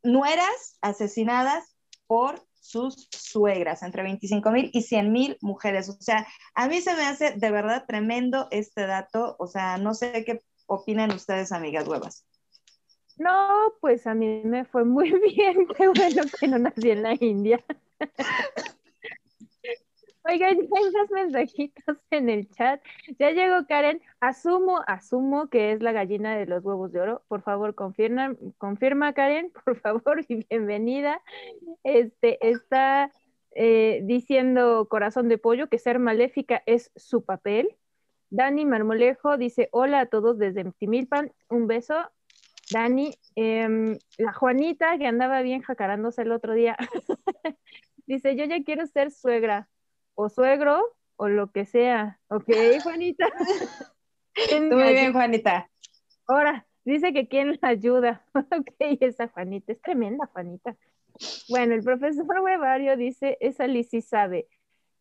[0.03, 1.75] nueras asesinadas
[2.07, 5.89] por sus suegras, entre 25 mil y 100 mil mujeres.
[5.89, 9.93] O sea, a mí se me hace de verdad tremendo este dato, o sea, no
[9.93, 12.25] sé qué opinan ustedes, amigas huevas.
[13.19, 15.67] No, pues a mí me fue muy bien.
[15.77, 17.63] Qué bueno que no nací en la India.
[20.23, 22.81] Oigan, ya hay más mensajitos en el chat.
[23.17, 24.01] Ya llegó Karen.
[24.19, 27.23] Asumo, asumo que es la gallina de los huevos de oro.
[27.27, 31.21] Por favor, confirma, confirma Karen, por favor, y bienvenida.
[31.83, 33.11] Este está
[33.51, 37.75] eh, diciendo Corazón de Pollo que ser maléfica es su papel.
[38.29, 41.33] Dani Marmolejo dice: Hola a todos desde Timilpan.
[41.49, 41.95] Un beso.
[42.71, 46.77] Dani, eh, la Juanita que andaba bien jacarándose el otro día,
[48.05, 49.69] dice, yo ya quiero ser suegra
[50.15, 52.19] o suegro o lo que sea.
[52.27, 52.49] Ok,
[52.83, 53.27] Juanita.
[54.61, 55.69] Muy bien, Juanita.
[56.27, 58.23] Ahora, dice que quién la ayuda.
[58.33, 60.75] ok, esa Juanita, es tremenda Juanita.
[61.49, 64.47] Bueno, el profesor Huevario dice, esa Liz sí sabe.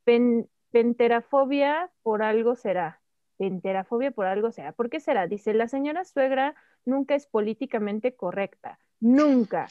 [0.04, 3.00] Pen, penterafobia por algo será.
[3.36, 4.72] Penterafobia por algo será.
[4.72, 5.26] ¿Por qué será?
[5.26, 6.56] Dice, la señora suegra
[6.88, 9.68] nunca es políticamente correcta, nunca.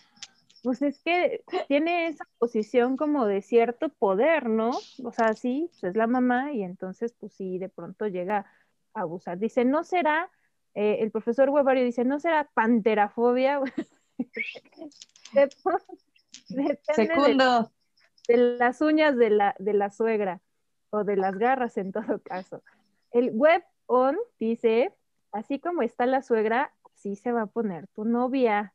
[0.63, 4.71] Pues es que tiene esa posición como de cierto poder, ¿no?
[5.03, 8.45] O sea, sí, pues es la mamá y entonces, pues sí, de pronto llega
[8.93, 9.37] a abusar.
[9.37, 10.31] Dice, no será,
[10.73, 13.61] eh, el profesor Huevario dice, no será panterafobia.
[15.33, 17.71] Depende Segundo.
[18.27, 20.41] De, de, las uñas de la, de la suegra
[20.89, 22.63] o de las garras en todo caso.
[23.11, 24.93] El web on dice,
[25.31, 26.73] así como está la suegra,
[27.07, 28.73] así se va a poner tu novia.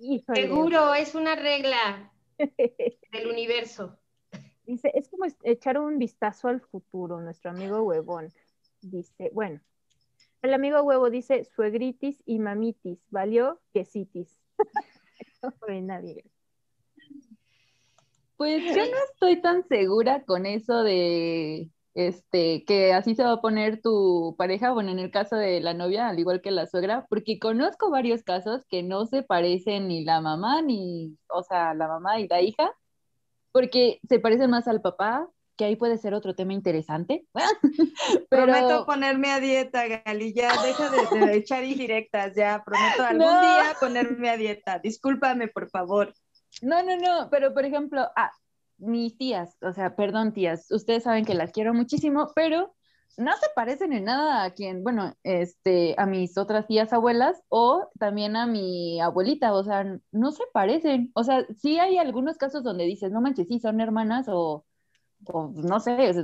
[0.00, 0.42] Híjole.
[0.42, 3.98] Seguro, es una regla del universo.
[4.64, 8.32] Dice, es como echar un vistazo al futuro, nuestro amigo huevón.
[8.80, 9.60] Dice, bueno,
[10.42, 13.60] el amigo huevo dice, suegritis y mamitis, ¿valió?
[13.72, 14.40] Quesitis.
[15.82, 16.24] nadie.
[18.36, 23.40] Pues yo no estoy tan segura con eso de este que así se va a
[23.40, 27.06] poner tu pareja, bueno, en el caso de la novia, al igual que la suegra,
[27.10, 31.88] porque conozco varios casos que no se parecen ni la mamá ni, o sea, la
[31.88, 32.70] mamá y la hija,
[33.50, 37.26] porque se parecen más al papá, que ahí puede ser otro tema interesante.
[38.30, 44.30] Prometo ponerme a dieta, Gali, ya deja de, echar indirectas, ya prometo algún día ponerme
[44.30, 44.78] a dieta.
[44.78, 46.14] Discúlpame, por favor.
[46.62, 48.30] No, no, no, pero por ejemplo, ah,
[48.78, 52.74] mis tías, o sea, perdón tías, ustedes saben que las quiero muchísimo, pero
[53.18, 57.88] no se parecen en nada a quien, bueno, este, a mis otras tías abuelas o
[57.98, 61.10] también a mi abuelita, o sea, no se parecen.
[61.14, 64.64] O sea, sí hay algunos casos donde dices, no manches, sí, son hermanas o,
[65.26, 66.16] o no sé, es,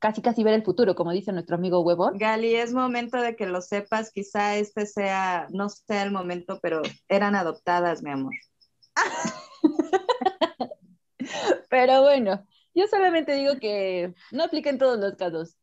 [0.00, 2.18] casi casi ver el futuro, como dice nuestro amigo Huevón.
[2.18, 6.82] Gali, es momento de que lo sepas, quizá este sea, no sea el momento, pero
[7.08, 8.32] eran adoptadas, mi amor.
[11.70, 15.56] Pero bueno, yo solamente digo que no apliquen todos los casos.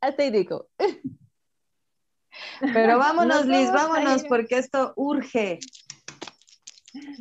[0.00, 0.68] Hasta ahí digo.
[2.60, 5.58] Pero vámonos, Liz, vámonos, porque esto urge.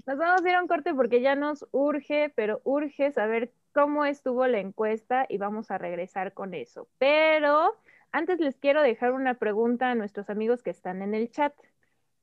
[0.06, 4.06] Nos vamos a ir a un corte porque ya nos urge, pero urge saber cómo
[4.06, 6.88] estuvo la encuesta y vamos a regresar con eso.
[6.98, 7.76] Pero
[8.12, 11.54] antes les quiero dejar una pregunta a nuestros amigos que están en el chat.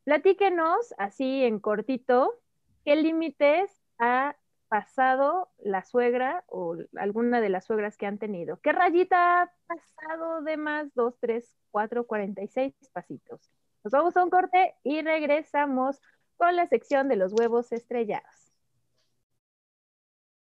[0.05, 2.41] Platíquenos así en cortito
[2.85, 4.37] qué límites ha
[4.69, 8.61] pasado la suegra o alguna de las suegras que han tenido.
[8.61, 10.95] ¿Qué rayita ha pasado de más?
[10.95, 13.51] Dos, tres, cuatro, cuarenta y seis pasitos.
[13.83, 16.01] Nos vamos a un corte y regresamos
[16.37, 18.53] con la sección de los huevos estrellados.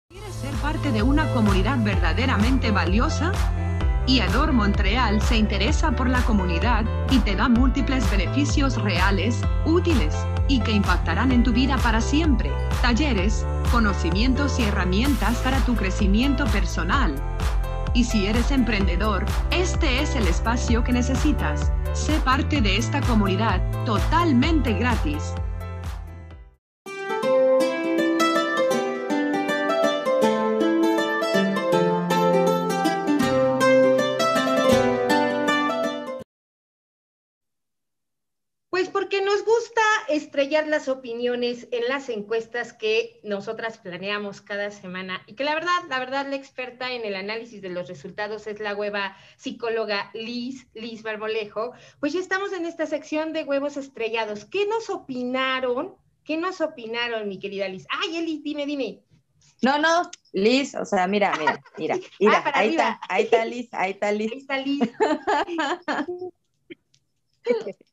[0.09, 3.31] ¿Quieres ser parte de una comunidad verdaderamente valiosa?
[4.07, 10.15] IADOR Montreal se interesa por la comunidad y te da múltiples beneficios reales, útiles
[10.47, 12.51] y que impactarán en tu vida para siempre.
[12.81, 17.15] Talleres, conocimientos y herramientas para tu crecimiento personal.
[17.93, 21.71] Y si eres emprendedor, este es el espacio que necesitas.
[21.93, 25.33] Sé parte de esta comunidad totalmente gratis.
[40.35, 45.71] Estrellar las opiniones en las encuestas que nosotras planeamos cada semana y que la verdad,
[45.87, 50.67] la verdad, la experta en el análisis de los resultados es la hueva psicóloga Liz,
[50.73, 51.71] Liz Barbolejo.
[52.01, 54.43] Pues ya estamos en esta sección de huevos estrellados.
[54.43, 55.95] ¿Qué nos opinaron?
[56.25, 57.87] ¿Qué nos opinaron, mi querida Liz?
[57.89, 59.03] Ay, Eli, dime, dime.
[59.61, 63.69] No, no, Liz, o sea, mira, mira, mira, mira, ah, ahí está, ahí está Liz,
[63.71, 64.31] ahí está Liz.
[64.33, 64.81] Ahí está Liz.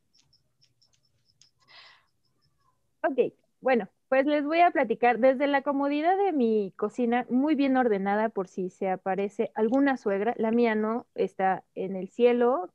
[3.05, 7.75] Ok, bueno, pues les voy a platicar desde la comodidad de mi cocina, muy bien
[7.75, 10.33] ordenada por si se aparece alguna suegra.
[10.37, 12.69] La mía no, está en el cielo,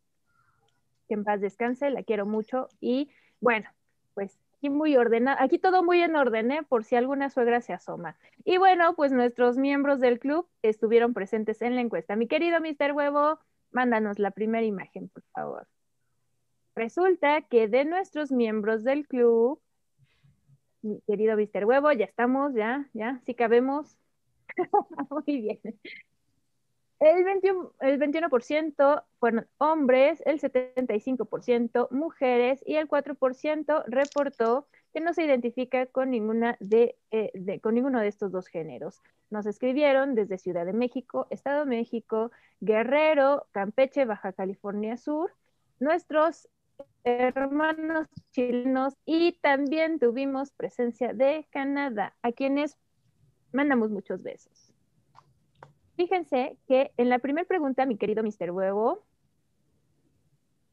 [1.08, 2.68] que en paz descanse, la quiero mucho.
[2.78, 3.10] Y
[3.40, 3.70] bueno,
[4.12, 6.62] pues aquí muy ordenada, aquí todo muy en orden, ¿eh?
[6.68, 8.18] por si alguna suegra se asoma.
[8.44, 12.16] Y bueno, pues nuestros miembros del club estuvieron presentes en la encuesta.
[12.16, 12.92] Mi querido Mr.
[12.92, 13.38] Huevo,
[13.70, 15.68] mándanos la primera imagen, por favor.
[16.74, 19.60] Resulta que de nuestros miembros del club,
[20.82, 21.64] mi querido Mr.
[21.64, 23.96] Huevo, ya estamos, ya, ya, sí cabemos.
[25.10, 25.60] Muy bien.
[27.00, 28.28] El 21%, el 21
[29.20, 36.56] fueron hombres, el 75% mujeres y el 4% reportó que no se identifica con, ninguna
[36.58, 39.00] de, eh, de, con ninguno de estos dos géneros.
[39.30, 45.32] Nos escribieron desde Ciudad de México, Estado de México, Guerrero, Campeche, Baja California Sur.
[45.78, 46.48] Nuestros
[47.04, 52.76] hermanos chilenos y también tuvimos presencia de Canadá, a quienes
[53.52, 54.72] mandamos muchos besos.
[55.96, 58.50] Fíjense que en la primera pregunta, mi querido Mr.
[58.52, 59.04] Huevo,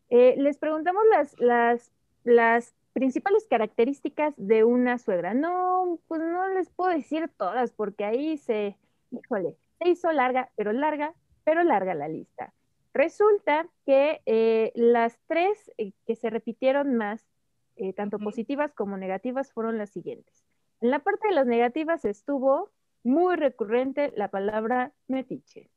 [0.10, 1.92] eh, les preguntamos las, las,
[2.24, 5.34] las principales características de una suegra.
[5.34, 8.78] No, pues no les puedo decir todas porque ahí se,
[9.12, 12.54] híjole, se hizo larga, pero larga, pero larga la lista.
[12.96, 17.28] Resulta que eh, las tres eh, que se repitieron más,
[17.76, 20.46] eh, tanto positivas como negativas, fueron las siguientes.
[20.80, 22.72] En la parte de las negativas estuvo
[23.04, 25.70] muy recurrente la palabra metiche.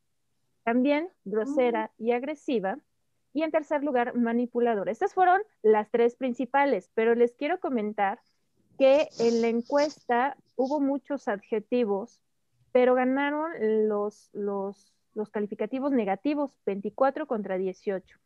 [0.62, 2.04] También grosera mm.
[2.04, 2.78] y agresiva.
[3.32, 4.92] Y en tercer lugar, manipuladora.
[4.92, 8.20] Estas fueron las tres principales, pero les quiero comentar
[8.78, 12.20] que en la encuesta hubo muchos adjetivos,
[12.70, 18.18] pero ganaron los, los los calificativos negativos, 24 contra 18.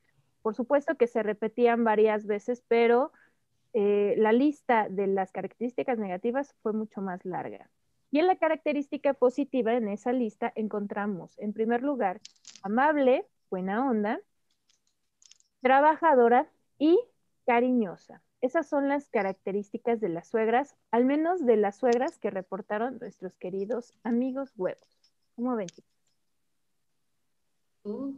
[0.43, 3.13] Por supuesto que se repetían varias veces, pero
[3.73, 7.71] eh, la lista de las características negativas fue mucho más larga.
[8.11, 12.21] Y en la característica positiva, en esa lista, encontramos, en primer lugar,
[12.63, 14.21] amable, buena onda,
[15.63, 16.47] trabajadora
[16.79, 17.01] y
[17.47, 18.23] cariñosa.
[18.43, 23.35] Esas son las características de las suegras, al menos de las suegras que reportaron nuestros
[23.37, 25.15] queridos amigos huevos.
[25.37, 25.69] ¿Cómo ven?
[27.85, 28.15] Uh.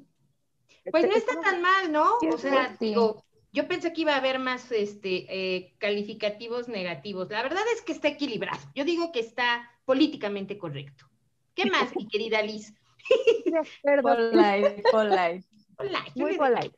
[0.91, 2.17] Pues no está tan mal, ¿no?
[2.33, 7.31] O sea, digo, yo pensé que iba a haber más este, eh, calificativos negativos.
[7.31, 8.61] La verdad es que está equilibrado.
[8.75, 11.07] Yo digo que está políticamente correcto.
[11.55, 12.75] ¿Qué más, mi querida Liz?
[14.03, 15.45] polite, polite.
[16.17, 16.77] Muy polite.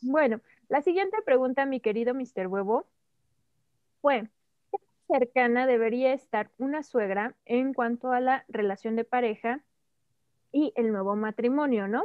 [0.00, 2.46] Bueno, la siguiente pregunta, mi querido Mr.
[2.46, 2.86] Huevo,
[4.00, 4.28] fue,
[4.70, 4.78] ¿qué
[5.08, 9.62] cercana debería estar una suegra en cuanto a la relación de pareja
[10.56, 12.04] y el nuevo matrimonio, ¿no?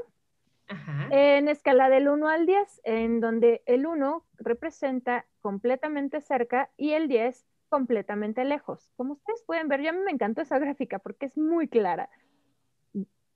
[1.09, 7.07] En escala del 1 al 10, en donde el 1 representa completamente cerca y el
[7.07, 8.91] 10 completamente lejos.
[8.97, 12.09] Como ustedes pueden ver, yo a mí me encantó esa gráfica porque es muy clara.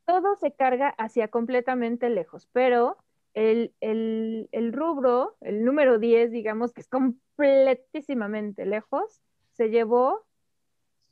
[0.04, 2.98] Todo se carga hacia completamente lejos, pero
[3.34, 3.72] el,
[4.74, 9.22] rubro, el número 10, digamos, que es completísimamente lejos,
[9.54, 10.26] se llevó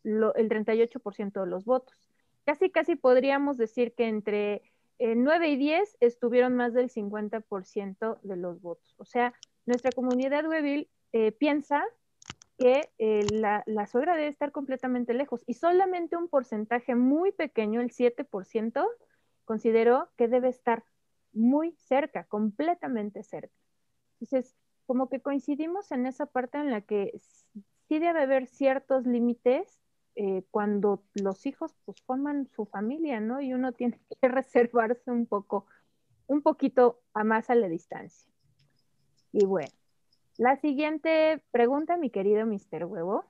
[0.03, 2.12] el 38% de los votos.
[2.45, 4.61] Casi, casi podríamos decir que entre
[4.99, 8.95] 9 y 10 estuvieron más del 50% de los votos.
[8.97, 9.33] O sea,
[9.65, 11.83] nuestra comunidad webil eh, piensa
[12.57, 17.81] que eh, la, la, suegra debe estar completamente lejos y solamente un porcentaje muy pequeño,
[17.81, 18.85] el 7%,
[19.45, 20.83] consideró que debe estar
[21.33, 23.55] muy cerca, completamente cerca.
[24.19, 27.19] Entonces, como que coincidimos en esa parte en la que
[27.87, 29.82] sí debe haber ciertos límites
[30.16, 33.41] eh, cuando los hijos pues forman su familia, ¿no?
[33.41, 35.66] Y uno tiene que reservarse un poco,
[36.28, 38.32] un poquito a más a la distancia.
[39.32, 39.72] Y bueno,
[40.38, 42.86] la siguiente pregunta, mi querido Mr.
[42.86, 43.26] Huevo.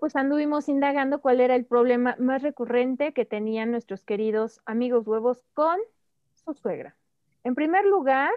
[0.00, 5.42] Pues anduvimos indagando cuál era el problema más recurrente que tenían nuestros queridos amigos huevos
[5.54, 5.78] con
[6.34, 6.96] su suegra.
[7.42, 8.32] En primer lugar,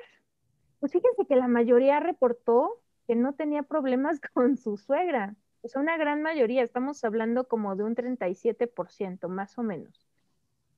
[0.79, 5.35] pues fíjense que la mayoría reportó que no tenía problemas con su suegra
[5.67, 10.07] pues una gran mayoría, estamos hablando como de un 37% más o menos.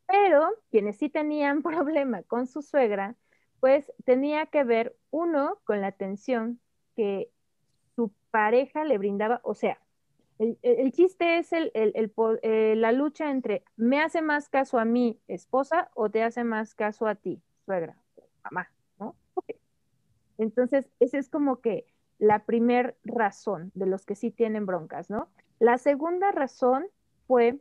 [0.07, 3.15] Pero quienes sí tenían problema con su suegra,
[3.59, 6.59] pues tenía que ver uno con la atención
[6.95, 7.29] que
[7.95, 9.79] su pareja le brindaba, o sea,
[10.39, 15.91] el, chiste es el, eh, la lucha entre me hace más caso a mi esposa
[15.93, 17.95] o te hace más caso a ti, suegra,
[18.43, 19.15] mamá, ¿no?
[20.39, 21.85] Entonces, ese es como que
[22.19, 25.29] la primer razón de los que sí tienen broncas, ¿no?
[25.57, 26.85] La segunda razón
[27.25, 27.59] fue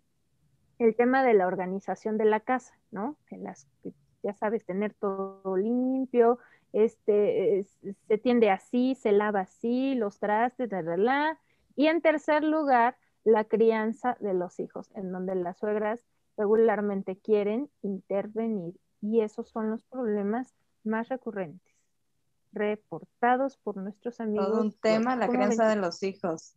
[0.78, 3.16] el tema de la organización de la casa, ¿no?
[3.30, 3.68] En las,
[4.22, 6.38] ya sabes, tener todo limpio,
[6.72, 7.64] este,
[8.06, 11.38] se tiende así, se lava así, los trastes, de la,
[11.76, 16.04] Y en tercer lugar, la crianza de los hijos, en donde las suegras
[16.36, 18.74] regularmente quieren intervenir.
[19.00, 20.54] Y esos son los problemas
[20.84, 21.77] más recurrentes
[22.58, 24.48] reportados por nuestros amigos.
[24.48, 26.54] Todo un tema la crianza de los hijos.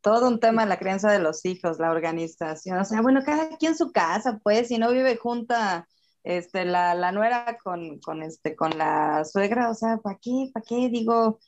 [0.00, 2.78] Todo un tema la crianza de los hijos, la organización.
[2.78, 5.86] O sea, bueno, cada quien su casa, pues, si no vive junta
[6.22, 10.50] este, la, la nuera con, con, este, con la suegra, o sea, ¿para qué?
[10.52, 10.88] ¿Para qué?
[10.88, 11.38] Digo,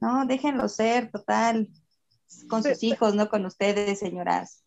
[0.00, 1.68] no, déjenlo ser, total,
[2.48, 4.64] con sus hijos, no con ustedes, señoras.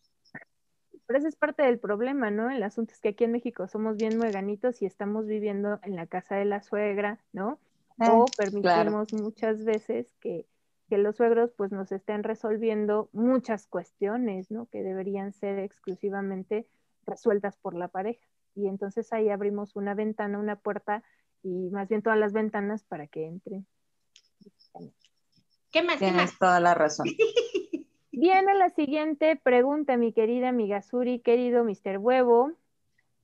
[1.06, 2.50] Pero ese es parte del problema, ¿no?
[2.50, 6.06] El asunto es que aquí en México somos bien mueganitos y estamos viviendo en la
[6.06, 7.60] casa de la suegra, ¿no?
[7.98, 10.46] Ah, o permitimos muchas veces que,
[10.88, 14.66] los suegros pues nos estén resolviendo muchas cuestiones, ¿no?
[14.66, 16.68] Que deberían ser exclusivamente
[17.04, 18.24] resueltas por la pareja.
[18.54, 21.02] Y entonces ahí abrimos una ventana, una puerta
[21.42, 23.66] y más bien todas las ventanas para que entren.
[25.72, 25.98] ¿Qué más?
[25.98, 27.06] Tienes toda la razón.
[28.12, 31.98] Viene la siguiente pregunta, mi querida amiga Suri, querido Mr.
[31.98, 32.52] Huevo.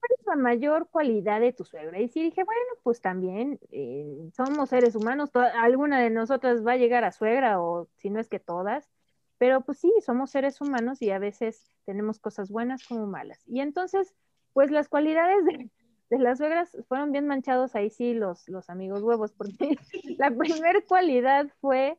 [0.03, 2.01] ¿Cuál es la mayor cualidad de tu suegra?
[2.01, 6.77] Y sí dije, bueno, pues también eh, somos seres humanos, alguna de nosotras va a
[6.77, 8.91] llegar a suegra, o si no es que todas,
[9.39, 13.45] pero pues sí, somos seres humanos y a veces tenemos cosas buenas como malas.
[13.47, 14.13] Y entonces,
[14.53, 15.71] pues las cualidades de,
[16.19, 19.77] las suegras fueron bien manchados ahí sí los, los amigos huevos, porque
[20.19, 21.97] la primera cualidad fue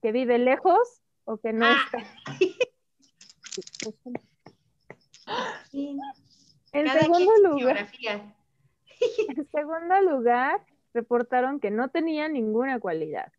[0.00, 1.98] que vive lejos o que no está.
[6.76, 7.88] En segundo lugar,
[9.28, 10.60] en segundo lugar,
[10.92, 13.32] reportaron que no tenía ninguna cualidad.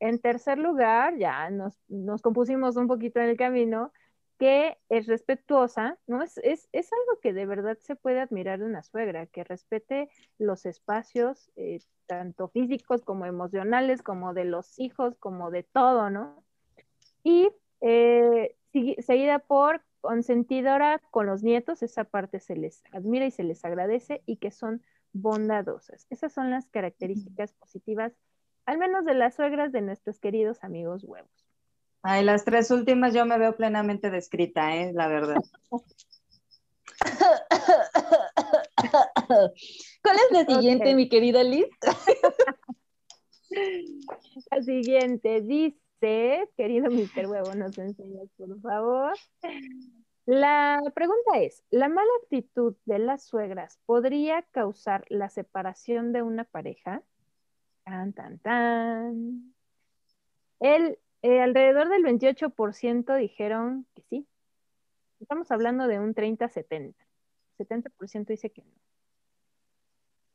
[0.00, 3.92] En tercer lugar, ya nos, nos compusimos un poquito en el camino,
[4.38, 6.22] que es respetuosa, ¿no?
[6.22, 10.10] Es, es, es, algo que de verdad se puede admirar de una suegra, que respete
[10.38, 16.44] los espacios, eh, tanto físicos como emocionales, como de los hijos, como de todo, ¿no?
[17.22, 17.48] Y
[17.80, 18.56] eh,
[18.98, 24.22] seguida por consentidora con los nietos, esa parte se les admira y se les agradece
[24.24, 26.06] y que son bondadosas.
[26.10, 28.12] Esas son las características positivas,
[28.66, 31.28] al menos de las suegras de nuestros queridos amigos huevos.
[32.02, 34.92] Ay, las tres últimas yo me veo plenamente descrita, ¿eh?
[34.94, 35.42] la verdad.
[40.02, 41.66] ¿Cuál es la siguiente, mi querida Liz?
[44.52, 47.26] la siguiente dice, querido Mr.
[47.26, 49.14] Huevo, nos enseñas, por favor.
[50.26, 56.44] La pregunta es, ¿la mala actitud de las suegras podría causar la separación de una
[56.44, 57.02] pareja?
[57.84, 59.54] Tan, tan, tan.
[60.58, 64.26] El eh, alrededor del 28% dijeron que sí.
[65.20, 66.94] Estamos hablando de un 30-70.
[67.58, 68.72] 70% dice que no.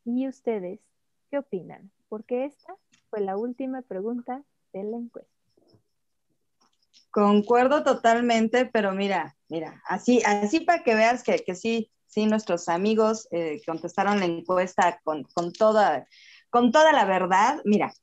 [0.06, 0.80] ¿Y ustedes
[1.30, 1.92] qué opinan?
[2.10, 2.76] Porque esta
[3.10, 4.44] fue la última pregunta
[4.74, 5.41] de la encuesta.
[7.12, 12.70] Concuerdo totalmente, pero mira, mira, así, así para que veas que, que sí, sí, nuestros
[12.70, 16.08] amigos eh, contestaron la encuesta con, con, toda,
[16.50, 17.62] con toda la verdad.
[17.66, 17.94] Mira,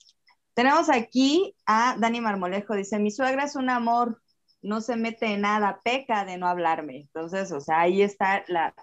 [0.54, 4.20] tenemos aquí a Dani Marmolejo, dice, mi suegra es un amor,
[4.60, 6.96] no se mete en nada, peca de no hablarme.
[6.96, 8.74] Entonces, o sea, ahí está la,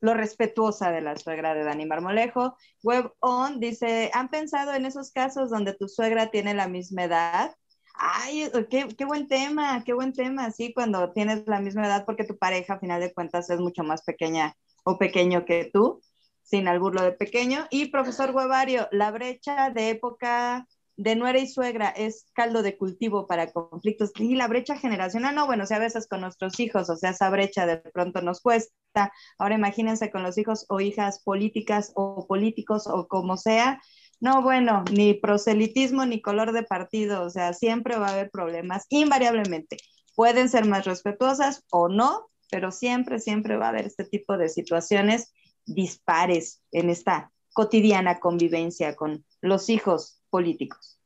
[0.00, 2.56] lo respetuosa de la suegra de Dani Marmolejo.
[2.82, 7.54] Web On dice, ¿han pensado en esos casos donde tu suegra tiene la misma edad?
[7.94, 12.24] Ay, qué, qué, buen tema, qué buen tema, sí, cuando tienes la misma edad porque
[12.24, 16.00] tu pareja a final de cuentas es mucho más pequeña o pequeño que tú,
[16.42, 17.66] sin burlo de pequeño.
[17.70, 20.66] Y profesor Huevario, la brecha de época
[20.96, 24.12] de nuera y suegra es caldo de cultivo para conflictos.
[24.16, 27.10] Y la brecha generacional, no, bueno, o sea, a veces con nuestros hijos, o sea,
[27.10, 29.12] esa brecha de pronto nos cuesta.
[29.38, 33.80] Ahora imagínense con los hijos o hijas políticas o políticos o como sea.
[34.24, 38.86] No, bueno, ni proselitismo ni color de partido, o sea, siempre va a haber problemas,
[38.88, 39.76] invariablemente.
[40.14, 44.48] Pueden ser más respetuosas o no, pero siempre, siempre va a haber este tipo de
[44.48, 45.30] situaciones
[45.66, 50.98] dispares en esta cotidiana convivencia con los hijos políticos.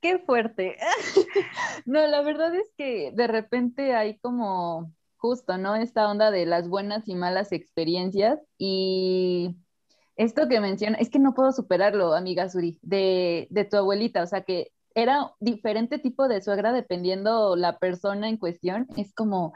[0.00, 0.78] Qué fuerte.
[1.84, 5.76] no, la verdad es que de repente hay como justo, ¿no?
[5.76, 9.56] Esta onda de las buenas y malas experiencias y
[10.16, 14.26] esto que menciona, es que no puedo superarlo, amiga Suri, de, de tu abuelita, o
[14.26, 19.52] sea que era diferente tipo de suegra dependiendo la persona en cuestión, es como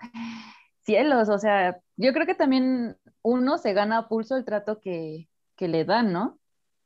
[0.84, 5.28] cielos, o sea, yo creo que también uno se gana a pulso el trato que,
[5.58, 6.40] le dan, ¿no?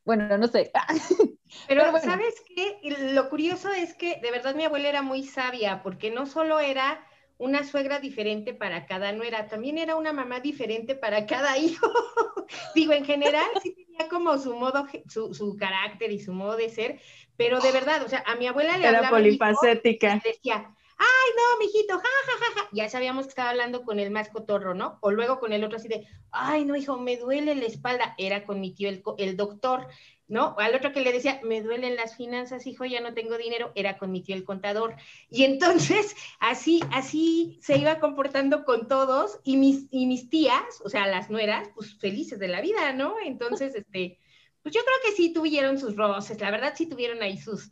[0.05, 0.71] Bueno, no sé.
[1.67, 2.79] Pero, ¿sabes qué?
[3.15, 7.03] Lo curioso es que de verdad mi abuela era muy sabia, porque no solo era
[7.39, 11.87] una suegra diferente para cada nuera, también era una mamá diferente para cada hijo.
[12.75, 16.71] Digo, en general sí tenía como su modo, su, su, carácter y su modo de
[16.71, 17.01] ser,
[17.37, 20.21] pero de verdad, o sea, a mi abuela le era polifacética.
[20.25, 22.69] decía, ay, no, mijito, ja, ja, ja, ja.
[22.73, 24.99] Ya sabíamos que estaba hablando con el más cotorro, ¿no?
[25.03, 28.15] O luego con el otro así de, ay, no, hijo, me duele la espalda.
[28.17, 29.89] Era con mi tío, el, el doctor,
[30.29, 30.55] ¿no?
[30.57, 33.73] O al otro que le decía, me duelen las finanzas, hijo, ya no tengo dinero,
[33.75, 34.97] era con mi tío, el contador.
[35.31, 40.89] Y entonces, así, así se iba comportando con todos y mis, y mis tías, o
[40.89, 43.15] sea, las nueras, pues felices de la vida, ¿no?
[43.25, 44.19] Entonces, este,
[44.63, 47.71] pues yo creo que sí tuvieron sus roces, la verdad sí tuvieron ahí sus,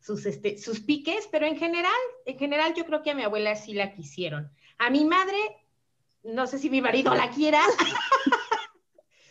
[0.00, 1.92] sus, este, sus piques, pero en general,
[2.24, 4.50] en general yo creo que a mi abuela sí la quisieron.
[4.78, 5.36] A mi madre,
[6.22, 7.60] no sé si mi marido la quiera,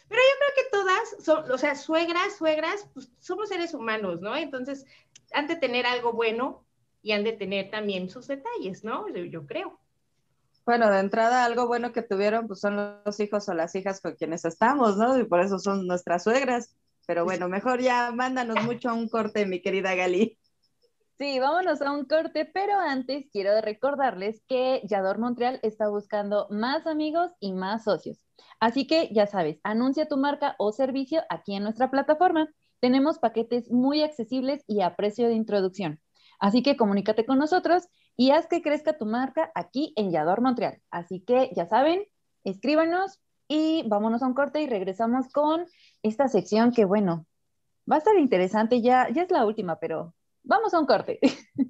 [0.09, 4.35] pero yo creo que todas, son, o sea, suegras, suegras, pues somos seres humanos, ¿no?
[4.35, 4.85] Entonces,
[5.33, 6.65] han de tener algo bueno
[7.03, 9.07] y han de tener también sus detalles, ¿no?
[9.09, 9.79] Yo, yo creo.
[10.65, 14.15] Bueno, de entrada, algo bueno que tuvieron, pues son los hijos o las hijas con
[14.15, 15.17] quienes estamos, ¿no?
[15.19, 16.75] Y por eso son nuestras suegras.
[17.05, 20.38] Pero bueno, mejor ya mándanos mucho a un corte, mi querida Gali.
[21.19, 26.87] Sí, vámonos a un corte, pero antes quiero recordarles que Yador Montreal está buscando más
[26.87, 28.25] amigos y más socios.
[28.61, 32.47] Así que ya sabes, anuncia tu marca o servicio aquí en nuestra plataforma.
[32.79, 35.99] Tenemos paquetes muy accesibles y a precio de introducción.
[36.39, 37.83] Así que comunícate con nosotros
[38.15, 40.81] y haz que crezca tu marca aquí en Yador Montreal.
[40.89, 42.01] Así que ya saben,
[42.45, 45.65] escríbanos y vámonos a un corte y regresamos con
[46.01, 47.25] esta sección que, bueno,
[47.91, 48.81] va a estar interesante.
[48.81, 50.13] Ya, ya es la última, pero
[50.49, 51.19] Vamos a un corte.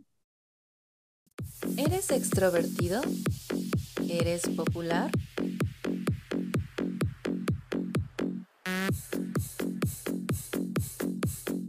[1.77, 3.01] ¿Eres extrovertido?
[4.07, 5.11] ¿Eres popular?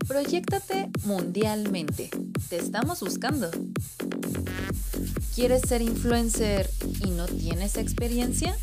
[0.07, 2.11] Proyéctate mundialmente.
[2.49, 3.51] Te estamos buscando.
[5.35, 6.71] ¿Quieres ser influencer
[7.05, 8.57] y no tienes experiencia?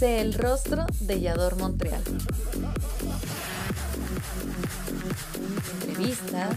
[0.00, 2.02] Sé el rostro de Yador Montreal.
[5.74, 6.56] Entrevistas,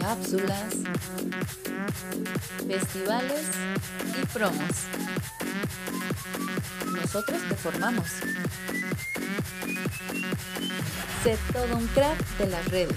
[0.00, 0.64] cápsulas,
[2.66, 3.42] festivales
[4.18, 4.70] y promos.
[6.94, 8.06] Nosotros te formamos.
[11.24, 12.96] Sé todo un crack de las redes.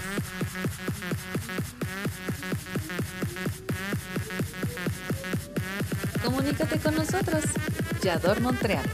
[6.24, 7.44] Comunícate con nosotros.
[8.02, 8.88] Yador Montreal.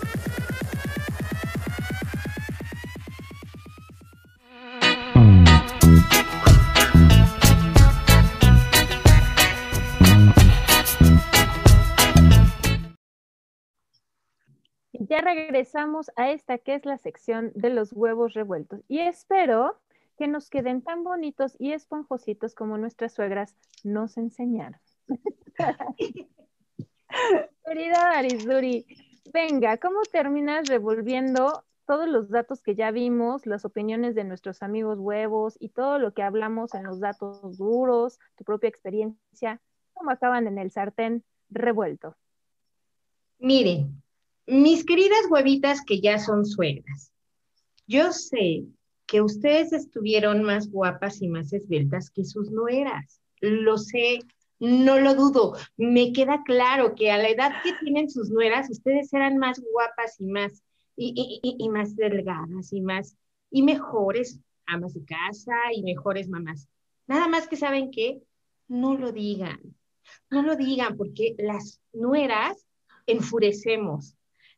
[15.09, 19.79] Ya regresamos a esta que es la sección de los huevos revueltos y espero
[20.19, 23.55] que nos queden tan bonitos y esponjositos como nuestras suegras
[23.85, 24.81] nos enseñaron.
[27.65, 28.87] Querida Arisduri,
[29.33, 34.99] venga, ¿cómo terminas revolviendo todos los datos que ya vimos, las opiniones de nuestros amigos
[34.99, 39.61] huevos y todo lo que hablamos en los datos duros, tu propia experiencia,
[39.95, 42.17] cómo acaban en el sartén revuelto?
[43.39, 44.03] Miren,
[44.47, 47.13] mis queridas huevitas que ya son suegras,
[47.87, 48.65] yo sé
[49.07, 53.21] que ustedes estuvieron más guapas y más esbeltas que sus nueras.
[53.41, 54.21] Lo sé,
[54.59, 55.57] no lo dudo.
[55.77, 60.21] Me queda claro que a la edad que tienen sus nueras, ustedes eran más guapas
[60.21, 60.63] y más,
[60.97, 63.17] y, y- y más delgadas y más,
[63.51, 66.69] y mejores amas de casa y mejores mamás.
[67.07, 68.21] Nada más que saben que
[68.67, 69.61] no lo digan,
[70.31, 72.67] no lo digan, porque las nueras
[73.07, 74.17] enfurecemos.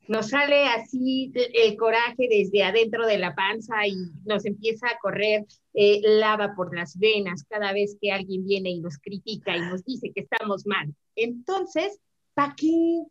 [0.08, 3.94] Nos sale así el coraje desde adentro de la panza y
[4.24, 5.44] nos empieza a correr
[5.74, 9.84] eh, lava por las venas cada vez que alguien viene y nos critica y nos
[9.84, 10.94] dice que estamos mal.
[11.14, 12.00] Entonces,
[12.32, 13.02] ¿para qué?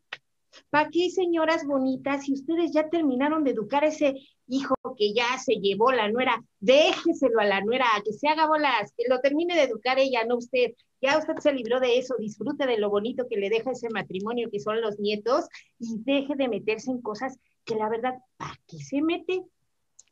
[0.71, 2.25] ¿Para qué, señoras bonitas?
[2.25, 4.15] Si ustedes ya terminaron de educar a ese
[4.47, 8.91] hijo que ya se llevó la nuera, déjeselo a la nuera, que se haga bolas,
[8.97, 10.71] que lo termine de educar ella, no usted.
[11.01, 14.49] Ya usted se libró de eso, disfrute de lo bonito que le deja ese matrimonio
[14.51, 15.45] que son los nietos
[15.79, 19.43] y deje de meterse en cosas que la verdad, ¿para qué se mete?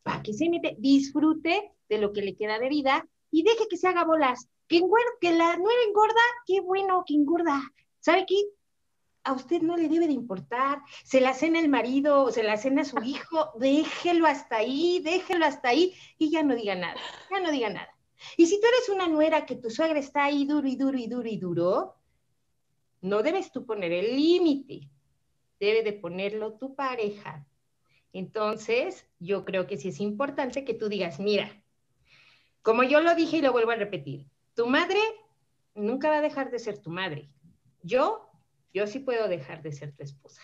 [0.03, 0.75] ¿Para qué se mete?
[0.77, 4.47] Disfrute de lo que le queda de vida y deje que se haga bolas.
[4.67, 4.81] Que,
[5.21, 7.61] que la nuera engorda, qué bueno que engorda.
[7.99, 8.35] ¿Sabe qué?
[9.25, 12.57] a usted no le debe de importar, se la cena el marido, o se la
[12.57, 16.95] cena su hijo, déjelo hasta ahí, déjelo hasta ahí y ya no diga nada,
[17.31, 17.94] ya no diga nada.
[18.37, 21.07] Y si tú eres una nuera que tu suegra está ahí duro y duro y
[21.07, 21.95] duro y duro,
[23.01, 24.89] no debes tú poner el límite,
[25.59, 27.45] debe de ponerlo tu pareja.
[28.13, 31.61] Entonces, yo creo que sí es importante que tú digas, mira,
[32.61, 34.99] como yo lo dije y lo vuelvo a repetir, tu madre
[35.75, 37.29] nunca va a dejar de ser tu madre.
[37.83, 38.29] Yo,
[38.73, 40.41] yo sí puedo dejar de ser tu esposa.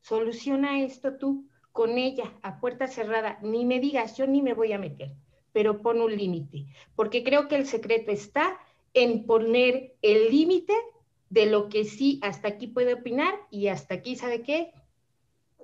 [0.00, 3.38] Soluciona esto tú con ella a puerta cerrada.
[3.42, 5.14] Ni me digas, yo ni me voy a meter,
[5.56, 8.60] pero pon un límite, porque creo que el secreto está
[8.92, 10.74] en poner el límite
[11.30, 14.74] de lo que sí hasta aquí puede opinar y hasta aquí, ¿sabe qué?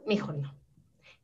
[0.06, 0.54] Mejor no.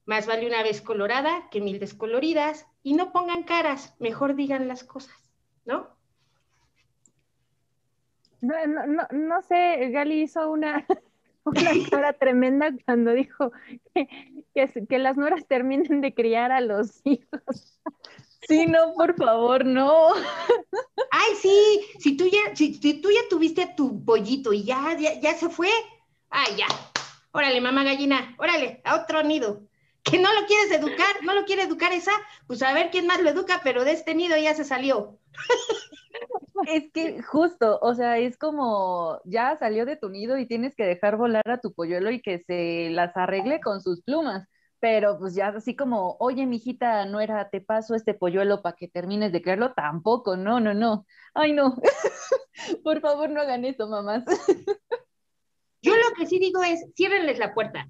[0.05, 4.85] Más vale una vez colorada que mil descoloridas y no pongan caras, mejor digan las
[4.85, 5.17] cosas,
[5.65, 5.89] ¿no?
[8.43, 10.87] No, no, no, sé, Gali hizo una,
[11.91, 13.51] una tremenda cuando dijo
[13.95, 14.09] que,
[14.55, 17.81] que, que las nueras terminen de criar a los hijos.
[18.43, 20.15] Sí, no, por favor, no.
[21.11, 24.97] Ay, sí, si tú ya, si, si tú ya tuviste a tu pollito y ya,
[24.99, 25.69] ya, ya se fue,
[26.31, 26.67] ay, ya.
[27.33, 29.63] Órale, mamá gallina, órale, a otro nido.
[30.03, 32.13] Que no lo quieres educar, no lo quiere educar esa,
[32.47, 35.19] pues a ver quién más lo educa, pero de este nido ya se salió.
[36.67, 40.85] Es que justo, o sea, es como ya salió de tu nido y tienes que
[40.85, 44.49] dejar volar a tu polluelo y que se las arregle con sus plumas.
[44.81, 48.89] Pero pues ya así como, oye, mijita, no era, te paso este polluelo para que
[48.89, 51.07] termines de crearlo, tampoco, no, no, no.
[51.35, 51.77] Ay, no.
[52.85, 54.25] Por favor, no hagan eso, mamás.
[55.83, 57.89] Yo lo que sí digo es, ciérrenles la puerta,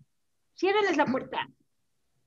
[0.55, 1.49] ciérrenles la puerta.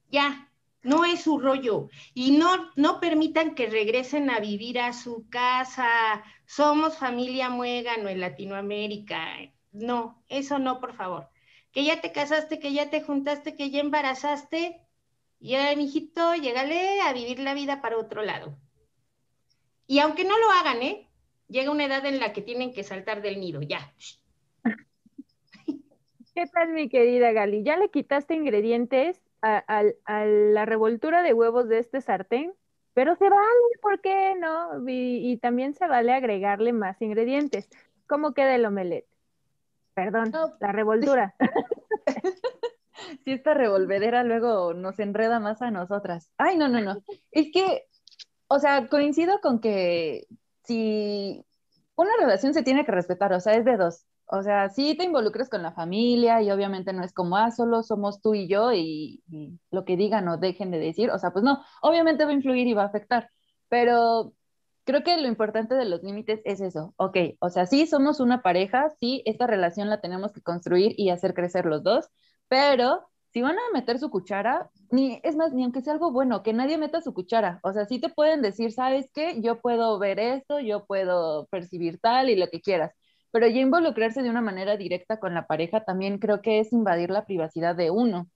[0.09, 0.51] Ya,
[0.83, 1.89] no es su rollo.
[2.13, 6.23] Y no, no permitan que regresen a vivir a su casa.
[6.45, 9.37] Somos familia muégano en Latinoamérica.
[9.71, 11.29] No, eso no, por favor.
[11.71, 14.81] Que ya te casaste, que ya te juntaste, que ya embarazaste.
[15.39, 18.57] Ya, mijito, llégale a vivir la vida para otro lado.
[19.87, 21.09] Y aunque no lo hagan, ¿eh?
[21.47, 23.93] Llega una edad en la que tienen que saltar del nido, ya.
[26.35, 27.63] ¿Qué tal, mi querida Gali?
[27.63, 29.83] ¿Ya le quitaste ingredientes a,
[30.25, 32.53] la revoltura de huevos de este sartén,
[32.93, 34.87] pero se vale, ¿por qué no?
[34.87, 37.69] Y, y también se vale agregarle más ingredientes.
[38.07, 39.07] ¿Cómo queda el omelette?
[39.93, 41.35] Perdón, la revoltura.
[43.23, 46.29] si esta revolvedera luego nos enreda más a nosotras.
[46.37, 47.03] Ay, no, no, no.
[47.31, 47.83] Es que,
[48.47, 50.27] o sea, coincido con que
[50.63, 51.45] si
[51.95, 54.05] una relación se tiene que respetar, o sea, es de dos.
[54.25, 57.83] O sea, sí te involucras con la familia y obviamente no es como, ah, solo
[57.83, 61.11] somos tú y yo y, y lo que digan o dejen de decir.
[61.11, 63.29] O sea, pues no, obviamente va a influir y va a afectar,
[63.67, 64.33] pero
[64.83, 66.93] creo que lo importante de los límites es eso.
[66.97, 71.09] Ok, o sea, sí somos una pareja, sí, esta relación la tenemos que construir y
[71.09, 72.09] hacer crecer los dos,
[72.47, 76.43] pero si van a meter su cuchara, ni, es más, ni aunque sea algo bueno,
[76.43, 77.59] que nadie meta su cuchara.
[77.63, 79.41] O sea, sí te pueden decir, ¿sabes qué?
[79.41, 82.93] Yo puedo ver esto, yo puedo percibir tal y lo que quieras.
[83.31, 87.09] Pero ya involucrarse de una manera directa con la pareja también creo que es invadir
[87.09, 88.29] la privacidad de uno.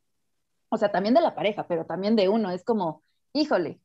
[0.69, 2.51] O sea, también de la pareja, pero también de uno.
[2.51, 3.79] Es como, híjole,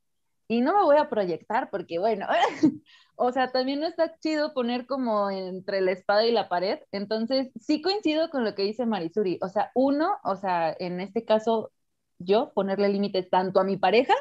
[0.50, 2.26] y no me voy a proyectar porque, bueno,
[3.14, 6.80] o sea, también no está chido poner como entre la espada y la pared.
[6.90, 9.38] Entonces, sí coincido con lo que dice Marisuri.
[9.42, 11.70] O sea, uno, o sea, en este caso,
[12.18, 14.14] yo ponerle límites tanto a mi pareja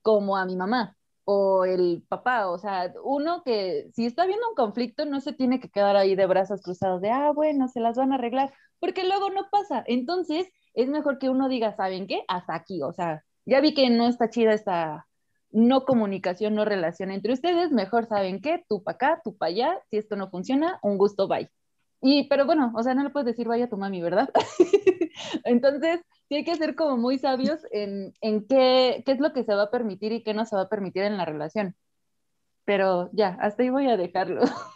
[0.00, 2.48] como a mi mamá o el papá.
[2.48, 6.14] O sea, uno que si está viendo un conflicto no se tiene que quedar ahí
[6.14, 9.84] de brazos cruzados de, ah, bueno, se las van a arreglar, porque luego no pasa.
[9.86, 12.24] Entonces, es mejor que uno diga, ¿saben qué?
[12.28, 12.82] Hasta aquí.
[12.82, 15.06] O sea, ya vi que no está chida esta
[15.54, 19.80] no comunicación, no relación entre ustedes, mejor saben qué, tú para acá, tú para allá,
[19.90, 21.50] si esto no funciona, un gusto, bye.
[22.02, 24.30] Y, pero bueno, o sea, no le puedes decir vaya a tu mami, ¿verdad?
[25.44, 29.44] Entonces, sí hay que ser como muy sabios en, en qué, qué es lo que
[29.44, 31.76] se va a permitir y qué no se va a permitir en la relación.
[32.66, 34.42] Pero ya, hasta ahí voy a dejarlo.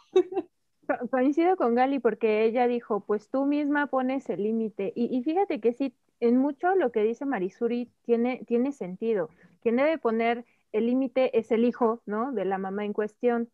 [0.87, 4.93] Co- Coincido con Gali porque ella dijo, pues tú misma pones el límite.
[4.97, 9.29] Y, y fíjate que sí, en mucho lo que dice Marisuri tiene, tiene sentido.
[9.62, 12.32] Quien debe poner el límite es el hijo, ¿no?
[12.32, 13.50] De la mamá en cuestión.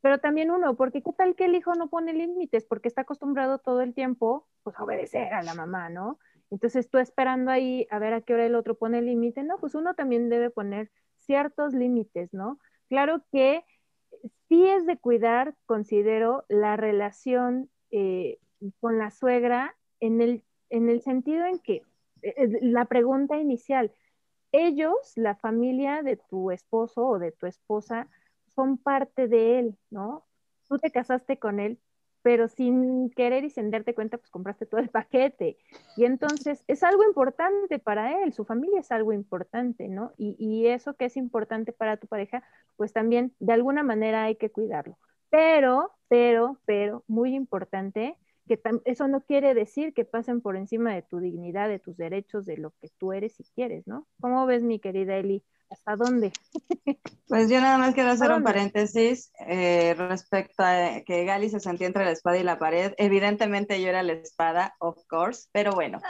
[0.00, 3.58] Pero también uno, porque qué tal que el hijo no pone límites, porque está acostumbrado
[3.58, 6.18] todo el tiempo, pues, a obedecer a la mamá, ¿no?
[6.50, 9.74] Entonces tú esperando ahí a ver a qué hora el otro pone límite, no, pues
[9.74, 12.58] uno también debe poner ciertos límites, ¿no?
[12.88, 13.64] Claro que
[14.48, 18.38] sí es de cuidar, considero, la relación eh,
[18.80, 21.82] con la suegra en el, en el sentido en que
[22.22, 23.92] eh, eh, la pregunta inicial,
[24.54, 28.08] ellos, la familia de tu esposo o de tu esposa,
[28.54, 30.26] son parte de él, ¿no?
[30.68, 31.80] Tú te casaste con él,
[32.22, 35.58] pero sin querer y sin darte cuenta, pues compraste todo el paquete.
[35.96, 40.12] Y entonces es algo importante para él, su familia es algo importante, ¿no?
[40.16, 42.42] Y, y eso que es importante para tu pareja,
[42.76, 44.98] pues también de alguna manera hay que cuidarlo.
[45.30, 48.16] Pero, pero, pero, muy importante,
[48.46, 52.46] que eso no quiere decir que pasen por encima de tu dignidad, de tus derechos,
[52.46, 54.08] de lo que tú eres y quieres, ¿no?
[54.20, 55.44] ¿Cómo ves, mi querida Eli?
[55.74, 56.32] ¿Hasta dónde?
[57.26, 61.86] Pues yo nada más quiero hacer un paréntesis eh, respecto a que Gali se sentía
[61.86, 62.92] entre la espada y la pared.
[62.98, 66.00] Evidentemente yo era la espada, of course, pero bueno,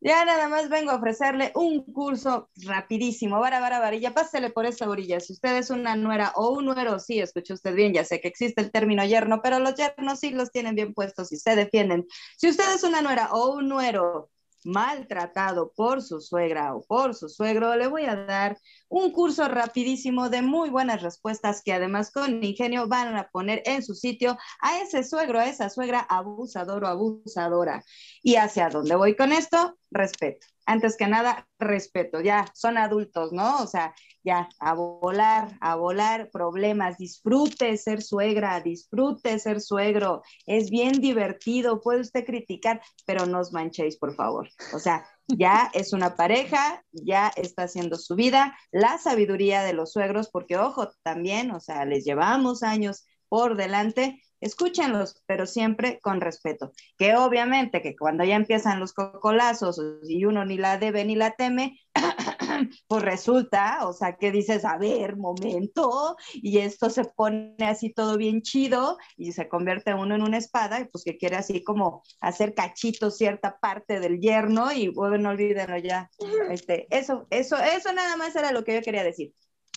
[0.00, 3.38] ya nada más vengo a ofrecerle un curso rapidísimo.
[3.38, 5.20] Vara, vara, varilla, pásele por esa orilla.
[5.20, 8.28] Si usted es una nuera o un nuero, sí, escuche usted bien, ya sé que
[8.28, 12.04] existe el término yerno, pero los yernos sí los tienen bien puestos y se defienden.
[12.36, 14.28] Si usted es una nuera o un nuero
[14.64, 18.58] maltratado por su suegra o por su suegro, le voy a dar
[18.88, 23.82] un curso rapidísimo de muy buenas respuestas que además con ingenio van a poner en
[23.82, 27.84] su sitio a ese suegro, a esa suegra abusador o abusadora.
[28.22, 29.76] ¿Y hacia dónde voy con esto?
[29.94, 30.48] Respeto.
[30.66, 32.20] Antes que nada, respeto.
[32.20, 33.62] Ya son adultos, ¿no?
[33.62, 36.98] O sea, ya a volar, a volar problemas.
[36.98, 40.22] Disfrute ser suegra, disfrute ser suegro.
[40.46, 41.80] Es bien divertido.
[41.80, 44.48] Puede usted criticar, pero no os manchéis, por favor.
[44.74, 49.92] O sea, ya es una pareja, ya está haciendo su vida, la sabiduría de los
[49.92, 56.20] suegros, porque ojo, también, o sea, les llevamos años por delante, escúchenlos, pero siempre con
[56.20, 56.72] respeto.
[56.98, 61.32] Que obviamente que cuando ya empiezan los cocolazos y uno ni la debe ni la
[61.32, 61.78] teme,
[62.88, 68.16] pues resulta, o sea, que dices, a ver, momento, y esto se pone así todo
[68.16, 72.02] bien chido y se convierte uno en una espada y pues que quiere así como
[72.20, 76.10] hacer cachito cierta parte del yerno y bueno, no olvídenlo ya.
[76.50, 79.32] Este, eso, eso, eso nada más era lo que yo quería decir.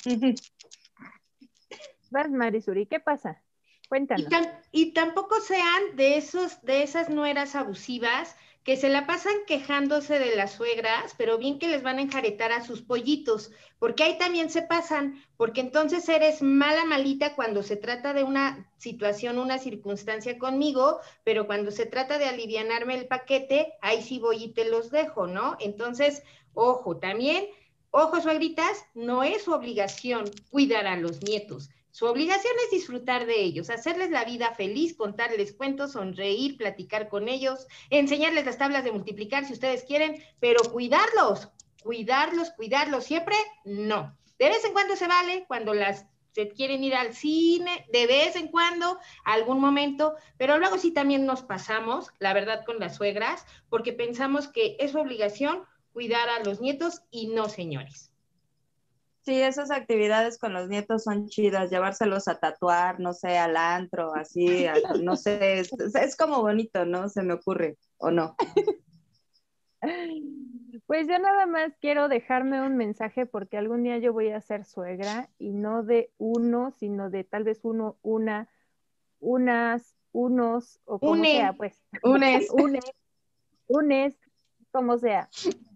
[2.09, 3.43] Vas, Marisuri, ¿qué pasa?
[4.71, 10.35] Y, tampoco sean de esos, de esas nueras abusivas que se la pasan quejándose de
[10.35, 14.49] las suegras, pero bien que les van a enjaretar a sus pollitos, porque ahí también
[14.49, 20.37] se pasan, porque entonces eres mala malita cuando se trata de una situación, una circunstancia
[20.37, 24.91] conmigo, pero cuando se trata de alivianarme el paquete, ahí sí voy y te los
[24.91, 25.55] dejo, ¿no?
[25.61, 26.23] Entonces,
[26.53, 27.45] ojo, también,
[27.91, 31.69] ojo, suegritas, no es su obligación cuidar a los nietos.
[31.97, 37.27] Su obligación es disfrutar de ellos, hacerles la vida feliz, contarles cuentos, sonreír, platicar con
[37.27, 41.49] ellos, enseñarles las tablas de multiplicar si ustedes quieren, pero cuidarlos,
[41.81, 43.35] cuidarlos, cuidarlos, siempre
[43.65, 44.15] no.
[44.37, 48.35] De vez en cuando se vale, cuando las se quieren ir al cine, de vez
[48.35, 53.43] en cuando, algún momento, pero luego sí también nos pasamos, la verdad, con las suegras,
[53.69, 58.11] porque pensamos que es su obligación cuidar a los nietos y no, señores.
[59.27, 64.15] Sí, esas actividades con los nietos son chidas, llevárselos a tatuar, no sé, al antro,
[64.15, 65.69] así, a- no sé, es,
[66.01, 67.09] es como bonito, ¿no?
[67.09, 68.37] Se me ocurre, ¿o no?
[70.85, 74.63] Pues yo nada más quiero dejarme un mensaje porque algún día yo voy a ser
[74.63, 78.47] suegra y no de uno, sino de tal vez uno, una,
[79.19, 81.31] unas, unos o como Une.
[81.33, 81.83] sea, pues.
[82.03, 82.49] Unes.
[82.51, 82.85] Unes,
[83.67, 84.17] unes,
[84.71, 85.29] como sea.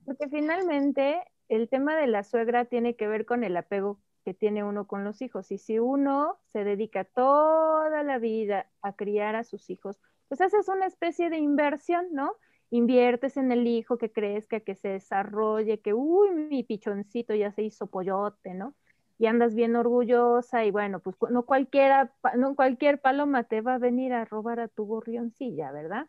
[0.06, 1.22] Porque finalmente
[1.52, 5.04] el tema de la suegra tiene que ver con el apego que tiene uno con
[5.04, 5.52] los hijos.
[5.52, 10.00] Y si uno se dedica toda la vida a criar a sus hijos,
[10.30, 12.36] pues haces una especie de inversión, ¿no?
[12.70, 17.64] Inviertes en el hijo que crezca, que se desarrolle, que, uy, mi pichoncito ya se
[17.64, 18.74] hizo pollote, ¿no?
[19.18, 23.78] Y andas bien orgullosa y bueno, pues no cualquiera, no cualquier paloma te va a
[23.78, 26.08] venir a robar a tu gorrioncilla, ¿verdad?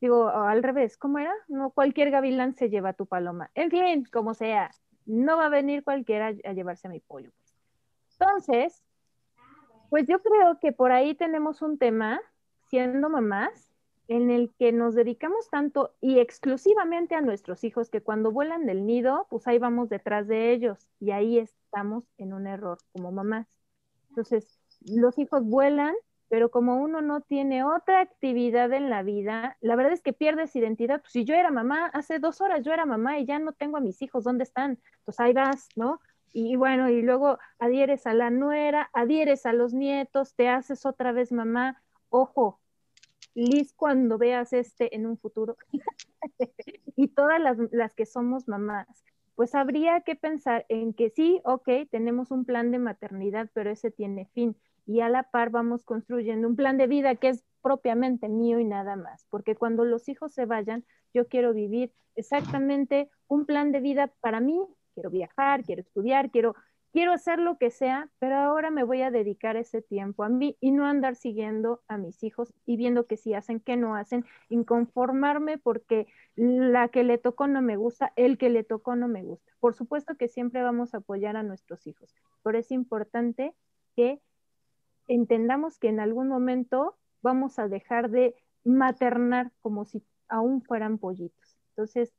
[0.00, 1.34] Digo, al revés, ¿cómo era?
[1.48, 3.50] No cualquier gavilán se lleva tu paloma.
[3.54, 4.70] En fin, como sea,
[5.04, 7.30] no va a venir cualquiera a llevarse a mi pollo.
[7.36, 7.56] pues.
[8.18, 8.82] Entonces,
[9.90, 12.20] pues yo creo que por ahí tenemos un tema,
[12.68, 13.70] siendo mamás,
[14.10, 18.84] en el que nos dedicamos tanto y exclusivamente a nuestros hijos que cuando vuelan del
[18.84, 23.46] nido, pues ahí vamos detrás de ellos y ahí estamos en un error como mamás.
[24.08, 25.94] Entonces, los hijos vuelan,
[26.30, 30.54] pero como uno no tiene otra actividad en la vida, la verdad es que pierdes
[30.54, 31.00] identidad.
[31.00, 33.76] Pues si yo era mamá, hace dos horas yo era mamá y ya no tengo
[33.76, 34.78] a mis hijos, ¿dónde están?
[35.04, 36.00] Pues ahí vas, ¿no?
[36.32, 41.10] Y bueno, y luego adhieres a la nuera, adhieres a los nietos, te haces otra
[41.10, 41.82] vez mamá.
[42.10, 42.60] Ojo,
[43.34, 45.56] Liz, cuando veas este en un futuro,
[46.96, 48.86] y todas las, las que somos mamás,
[49.34, 53.90] pues habría que pensar en que sí, ok, tenemos un plan de maternidad, pero ese
[53.90, 54.54] tiene fin.
[54.90, 58.64] Y a la par vamos construyendo un plan de vida que es propiamente mío y
[58.64, 59.24] nada más.
[59.30, 60.84] Porque cuando los hijos se vayan,
[61.14, 64.60] yo quiero vivir exactamente un plan de vida para mí.
[64.94, 66.56] Quiero viajar, quiero estudiar, quiero,
[66.92, 70.56] quiero hacer lo que sea, pero ahora me voy a dedicar ese tiempo a mí
[70.60, 74.24] y no andar siguiendo a mis hijos y viendo que sí hacen, que no hacen,
[74.48, 79.22] inconformarme porque la que le tocó no me gusta, el que le tocó no me
[79.22, 79.52] gusta.
[79.60, 82.12] Por supuesto que siempre vamos a apoyar a nuestros hijos,
[82.42, 83.54] pero es importante
[83.94, 84.20] que
[85.14, 91.58] entendamos que en algún momento vamos a dejar de maternar como si aún fueran pollitos.
[91.70, 92.12] Entonces,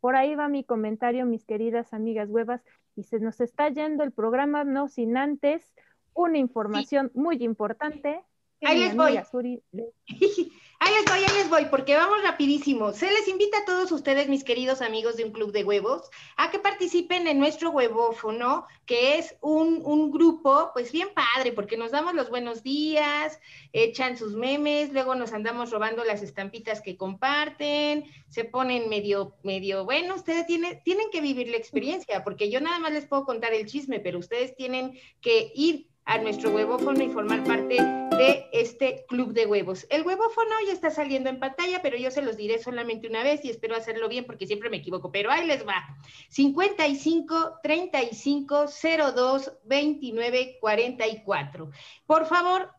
[0.00, 2.62] por ahí va mi comentario, mis queridas amigas huevas,
[2.94, 5.72] y se nos está yendo el programa, no sin antes
[6.14, 8.22] una información muy importante.
[8.66, 9.18] Ahí les voy.
[9.30, 9.62] Suri
[10.78, 12.92] Ahí les voy, ahí les voy, porque vamos rapidísimo.
[12.92, 16.50] Se les invita a todos ustedes, mis queridos amigos de un club de huevos, a
[16.50, 21.92] que participen en nuestro huevófono, que es un, un grupo, pues bien padre, porque nos
[21.92, 23.40] damos los buenos días,
[23.72, 29.86] echan sus memes, luego nos andamos robando las estampitas que comparten, se ponen medio, medio,
[29.86, 33.54] bueno, ustedes tienen, tienen que vivir la experiencia, porque yo nada más les puedo contar
[33.54, 39.04] el chisme, pero ustedes tienen que ir a nuestro huevófono y formar parte de este
[39.08, 39.86] club de huevos.
[39.90, 43.44] El huevófono ya está saliendo en pantalla, pero yo se los diré solamente una vez
[43.44, 45.84] y espero hacerlo bien porque siempre me equivoco, pero ahí les va.
[46.30, 48.66] 55 35
[49.14, 51.70] 02 29 44.
[52.06, 52.70] Por favor,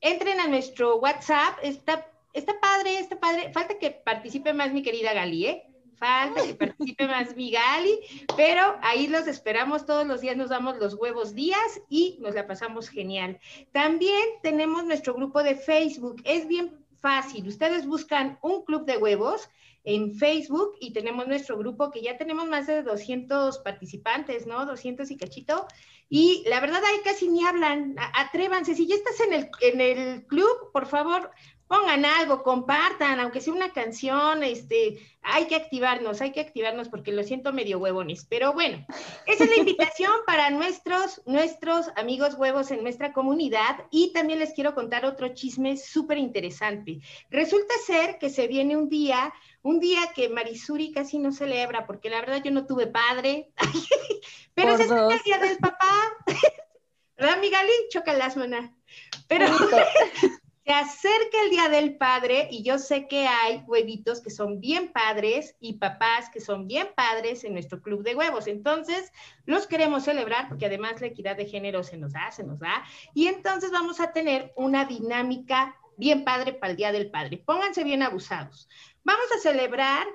[0.00, 3.52] entren a nuestro WhatsApp, está, está padre, está padre.
[3.52, 5.71] Falta que participe más mi querida Gali, ¿eh?
[6.02, 7.96] Falta que participe más mi Gali,
[8.36, 12.48] pero ahí los esperamos todos los días, nos damos los huevos días y nos la
[12.48, 13.38] pasamos genial.
[13.70, 19.48] También tenemos nuestro grupo de Facebook, es bien fácil, ustedes buscan un club de huevos
[19.84, 24.66] en Facebook y tenemos nuestro grupo que ya tenemos más de 200 participantes, ¿no?
[24.66, 25.68] 200 y cachito.
[26.08, 30.26] Y la verdad ahí casi ni hablan, atrévanse, si ya estás en el, en el
[30.26, 31.30] club, por favor,
[31.72, 37.12] pongan algo, compartan, aunque sea una canción, este, hay que activarnos, hay que activarnos porque
[37.12, 38.26] lo siento medio huevones.
[38.28, 38.84] Pero bueno,
[39.26, 44.52] esa es la invitación para nuestros, nuestros amigos huevos en nuestra comunidad y también les
[44.52, 47.00] quiero contar otro chisme súper interesante.
[47.30, 52.10] Resulta ser que se viene un día, un día que Marisuri casi no celebra porque
[52.10, 53.50] la verdad yo no tuve padre,
[54.54, 55.94] pero ese es el día del papá.
[57.16, 57.72] ¿Verdad, Migali?
[57.88, 58.74] Chocalas, maná.
[59.26, 59.46] Pero
[60.72, 65.56] acerca el Día del Padre y yo sé que hay huevitos que son bien padres
[65.60, 68.46] y papás que son bien padres en nuestro club de huevos.
[68.46, 69.12] Entonces,
[69.46, 72.84] los queremos celebrar porque además la equidad de género se nos da, se nos da.
[73.14, 77.42] Y entonces vamos a tener una dinámica bien padre para el Día del Padre.
[77.44, 78.68] Pónganse bien abusados.
[79.04, 80.06] Vamos a celebrar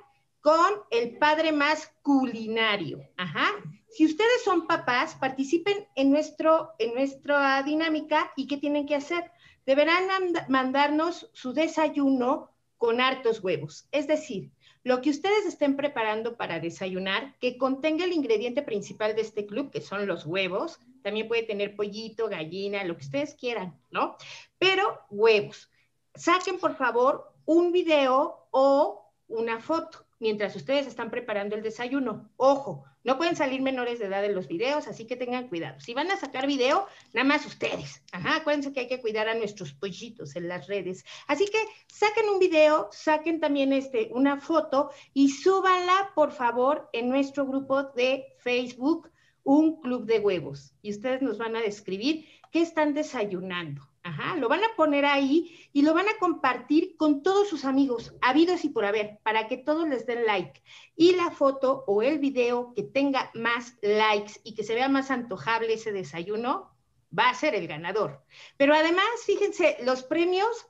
[0.42, 3.02] con el padre más culinario.
[3.18, 3.48] Ajá.
[3.90, 9.32] Si ustedes son papás, participen en, nuestro, en nuestra dinámica y ¿qué tienen que hacer?
[9.68, 10.08] Deberán
[10.48, 13.88] mandarnos su desayuno con hartos huevos.
[13.92, 14.50] Es decir,
[14.84, 19.70] lo que ustedes estén preparando para desayunar, que contenga el ingrediente principal de este club,
[19.70, 20.80] que son los huevos.
[21.04, 24.16] También puede tener pollito, gallina, lo que ustedes quieran, ¿no?
[24.58, 25.70] Pero huevos.
[26.16, 32.30] Saquen, por favor, un video o una foto mientras ustedes están preparando el desayuno.
[32.38, 35.80] Ojo, no pueden salir menores de edad en los videos, así que tengan cuidado.
[35.80, 38.04] Si van a sacar video, nada más ustedes.
[38.12, 41.06] Ajá, acuérdense que hay que cuidar a nuestros pollitos en las redes.
[41.26, 47.08] Así que saquen un video, saquen también este, una foto y súbanla, por favor, en
[47.08, 49.10] nuestro grupo de Facebook,
[49.46, 50.74] Un Club de Huevos.
[50.82, 53.88] Y ustedes nos van a describir qué están desayunando.
[54.08, 58.14] Ajá, lo van a poner ahí y lo van a compartir con todos sus amigos,
[58.22, 60.64] habidos y por haber, para que todos les den like.
[60.96, 65.12] Y la foto o el video que tenga más likes y que se vea más
[65.12, 66.74] antojable ese desayuno,
[67.18, 68.24] va a ser el ganador.
[68.56, 70.68] Pero además, fíjense, los premios,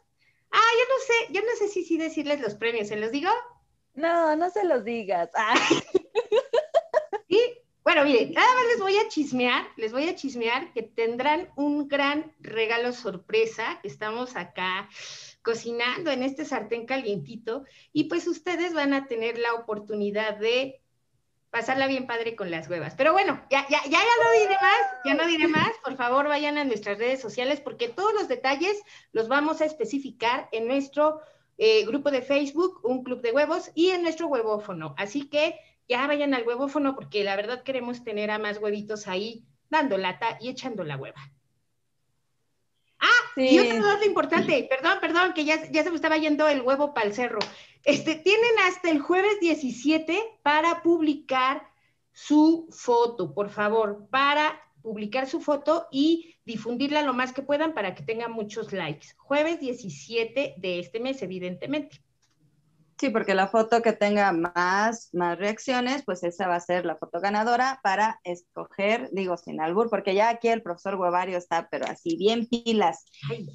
[0.49, 3.29] ah, yo no sé, yo no sé si sí decirles los premios, ¿se los digo?
[3.93, 5.29] No, no se los digas.
[5.35, 5.53] Ah.
[7.88, 11.88] Bueno, miren, nada más les voy a chismear, les voy a chismear que tendrán un
[11.88, 14.89] gran regalo sorpresa, estamos acá
[15.41, 17.63] cocinando en este sartén calientito
[17.93, 20.81] y pues ustedes van a tener la oportunidad de
[21.49, 22.93] pasarla bien padre con las huevas.
[22.97, 25.71] Pero bueno, ya, ya, ya, ya no diré más, ya no diré más.
[25.81, 28.81] Por favor, vayan a nuestras redes sociales porque todos los detalles
[29.13, 31.21] los vamos a especificar en nuestro
[31.57, 34.93] eh, grupo de Facebook, Un Club de Huevos, y en nuestro huevófono.
[34.97, 35.57] Así que
[35.88, 40.38] ya vayan al huevófono porque la verdad queremos tener a más huevitos ahí dando lata
[40.41, 41.31] y echando la hueva.
[42.99, 46.61] Ah, y otra cosa importante, perdón, perdón, que ya, ya se me estaba yendo el
[46.61, 47.39] huevo para el cerro.
[47.83, 51.69] Este, tienen hasta el jueves 17 para publicar
[52.11, 57.93] su foto, por favor, para publicar su foto y difundirla lo más que puedan para
[57.93, 59.09] que tenga muchos likes.
[59.17, 62.01] Jueves 17 de este mes, evidentemente.
[63.00, 66.95] Sí, porque la foto que tenga más, más reacciones, pues esa va a ser la
[66.95, 71.86] foto ganadora para escoger, digo sin albur, porque ya aquí el profesor Huevario está, pero
[71.86, 73.06] así bien pilas,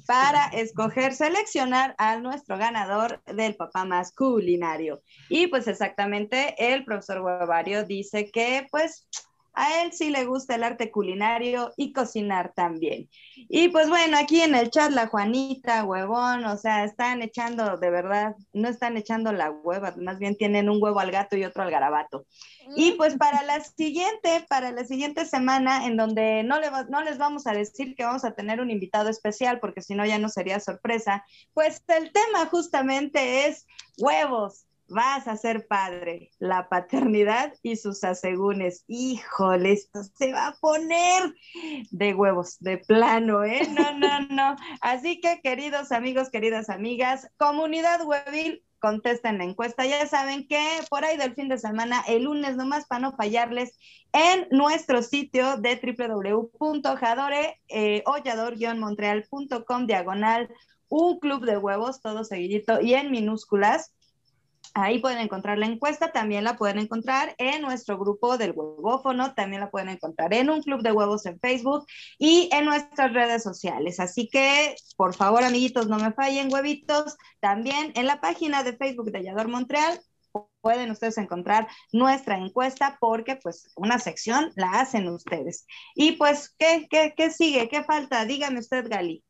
[0.07, 5.01] para escoger, seleccionar a nuestro ganador del papá más culinario.
[5.27, 9.09] Y pues exactamente el profesor Huevario dice que pues
[9.53, 13.09] a él sí le gusta el arte culinario y cocinar también.
[13.35, 17.89] Y pues bueno, aquí en el chat la Juanita, huevón, o sea, están echando, de
[17.89, 21.63] verdad, no están echando la hueva, más bien tienen un huevo al gato y otro
[21.63, 22.25] al garabato.
[22.75, 27.17] Y pues para la siguiente, para la siguiente semana, en donde no, le no les
[27.17, 30.29] vamos a decir que vamos a tener un invitado especial, porque si no ya no
[30.29, 31.23] sería sorpresa,
[31.53, 38.83] pues el tema justamente es huevos vas a ser padre, la paternidad y sus asegúnes.
[38.87, 41.33] Híjole, esto se va a poner
[41.91, 43.67] de huevos, de plano, ¿eh?
[43.69, 44.55] No, no, no.
[44.81, 49.85] Así que, queridos amigos, queridas amigas, comunidad huevil, contesten la encuesta.
[49.85, 53.77] Ya saben que por ahí del fin de semana, el lunes nomás para no fallarles,
[54.11, 58.03] en nuestro sitio de www.jadore eh,
[59.87, 60.49] diagonal
[60.89, 63.93] un club de huevos, todo seguidito y en minúsculas
[64.75, 69.61] Ahí pueden encontrar la encuesta, también la pueden encontrar en nuestro grupo del huevófono, también
[69.61, 71.85] la pueden encontrar en un club de huevos en Facebook
[72.17, 73.99] y en nuestras redes sociales.
[73.99, 77.15] Así que, por favor, amiguitos, no me fallen, huevitos.
[77.39, 80.01] También en la página de Facebook de Yador Montreal
[80.61, 85.67] pueden ustedes encontrar nuestra encuesta porque pues una sección la hacen ustedes.
[85.93, 87.69] Y pues, ¿qué, qué, qué sigue?
[87.69, 88.25] ¿Qué falta?
[88.25, 89.23] Dígame usted, Gali.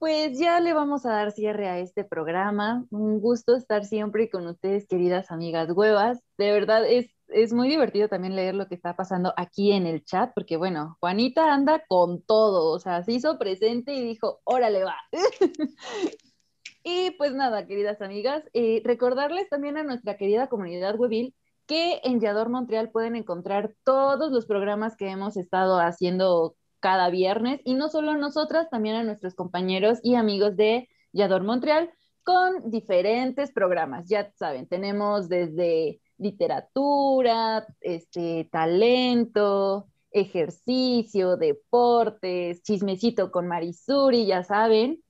[0.00, 2.86] Pues ya le vamos a dar cierre a este programa.
[2.90, 6.22] Un gusto estar siempre con ustedes, queridas amigas huevas.
[6.38, 10.02] De verdad es, es muy divertido también leer lo que está pasando aquí en el
[10.02, 14.84] chat, porque bueno, Juanita anda con todo, o sea, se hizo presente y dijo, órale
[14.84, 14.96] va.
[16.82, 21.34] y pues nada, queridas amigas, eh, recordarles también a nuestra querida comunidad Webil
[21.66, 27.60] que en Yador Montreal pueden encontrar todos los programas que hemos estado haciendo cada viernes
[27.64, 31.90] y no solo a nosotras, también a nuestros compañeros y amigos de Yador Montreal
[32.22, 34.08] con diferentes programas.
[34.08, 45.02] Ya saben, tenemos desde literatura, este, talento, ejercicio, deportes, chismecito con Marisuri, ya saben,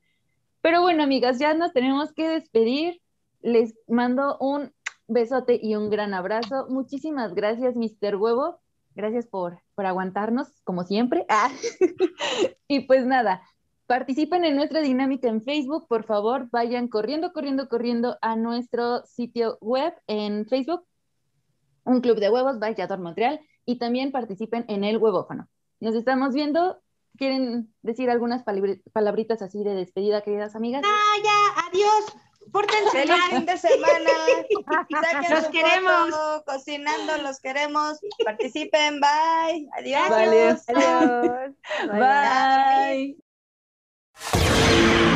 [0.61, 3.01] Pero bueno, amigas, ya nos tenemos que despedir.
[3.41, 4.71] Les mando un
[5.07, 6.67] besote y un gran abrazo.
[6.69, 8.15] Muchísimas gracias, Mr.
[8.15, 8.59] Huevo.
[8.95, 11.25] Gracias por, por aguantarnos, como siempre.
[11.29, 11.51] Ah.
[12.67, 13.41] y pues nada,
[13.87, 15.87] participen en nuestra dinámica en Facebook.
[15.87, 20.85] Por favor, vayan corriendo, corriendo, corriendo a nuestro sitio web en Facebook,
[21.83, 25.47] Un Club de Huevos, Vallador Montreal, y también participen en el huevófono.
[25.79, 26.83] Nos estamos viendo
[27.17, 30.81] ¿Quieren decir algunas palabritas así de despedida, queridas amigas?
[30.83, 32.22] Ah, ya, adiós.
[32.53, 34.11] Pórtense Feliz fin de semana.
[35.29, 36.43] los queremos.
[36.45, 37.99] cocinando, los queremos.
[38.23, 39.67] Participen, bye.
[39.79, 40.09] Adiós.
[40.09, 40.55] Vale.
[40.67, 41.51] Adiós.
[41.89, 43.15] bye.
[44.21, 45.12] bye.